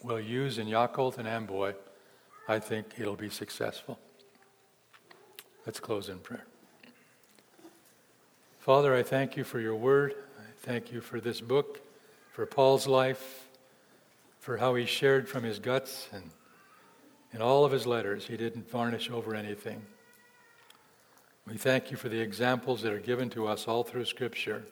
will 0.04 0.19
use 0.19 0.58
in 0.58 0.67
Yacolt 0.67 1.17
and 1.17 1.27
Amboy, 1.27 1.73
I 2.47 2.60
think 2.60 2.95
it'll 2.97 3.15
be 3.15 3.30
successful. 3.30 3.99
Let's 5.65 5.80
close 5.80 6.10
in 6.10 6.19
prayer. 6.19 6.45
Father, 8.60 8.95
I 8.95 9.04
thank 9.04 9.38
you 9.38 9.43
for 9.43 9.60
your 9.60 9.75
word. 9.75 10.15
I 10.39 10.43
thank 10.58 10.91
you 10.91 11.01
for 11.01 11.19
this 11.19 11.41
book, 11.41 11.80
for 12.32 12.45
Paul's 12.45 12.88
life, 12.88 13.47
for 14.39 14.58
how 14.58 14.75
he 14.75 14.86
shared 14.86 15.30
from 15.30 15.43
his 15.43 15.60
guts 15.60 16.10
and 16.12 16.23
in 17.34 17.41
all 17.41 17.63
of 17.63 17.71
his 17.71 17.88
letters, 17.88 18.27
he 18.27 18.36
didn't 18.36 18.69
varnish 18.69 19.10
over 19.10 19.36
anything. 19.36 19.82
We 21.51 21.57
thank 21.57 21.91
you 21.91 21.97
for 21.97 22.07
the 22.07 22.21
examples 22.21 22.81
that 22.83 22.93
are 22.93 22.99
given 22.99 23.29
to 23.31 23.45
us 23.45 23.67
all 23.67 23.83
through 23.83 24.05
Scripture 24.05 24.63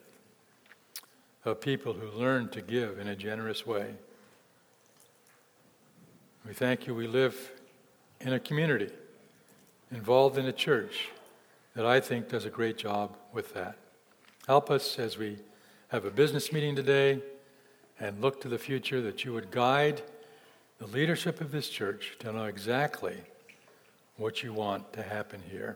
of 1.43 1.59
people 1.59 1.91
who 1.91 2.07
learn 2.17 2.47
to 2.51 2.61
give 2.61 2.99
in 2.99 3.09
a 3.09 3.17
generous 3.17 3.67
way. 3.67 3.95
We 6.47 6.53
thank 6.53 6.87
you 6.87 6.95
we 6.95 7.05
live 7.05 7.51
in 8.21 8.31
a 8.31 8.39
community 8.39 8.93
involved 9.91 10.37
in 10.37 10.45
a 10.45 10.53
church 10.53 11.09
that 11.75 11.85
I 11.85 11.99
think 11.99 12.29
does 12.29 12.45
a 12.45 12.49
great 12.49 12.77
job 12.77 13.13
with 13.33 13.53
that. 13.55 13.75
Help 14.47 14.71
us 14.71 14.97
as 14.97 15.17
we 15.17 15.37
have 15.89 16.05
a 16.05 16.11
business 16.11 16.53
meeting 16.53 16.77
today 16.77 17.21
and 17.99 18.21
look 18.21 18.39
to 18.39 18.47
the 18.47 18.57
future 18.57 19.01
that 19.01 19.25
you 19.25 19.33
would 19.33 19.51
guide 19.51 20.01
the 20.77 20.87
leadership 20.87 21.41
of 21.41 21.51
this 21.51 21.67
church 21.67 22.15
to 22.19 22.31
know 22.31 22.45
exactly 22.45 23.17
what 24.15 24.43
you 24.43 24.53
want 24.53 24.93
to 24.93 25.03
happen 25.03 25.43
here. 25.51 25.75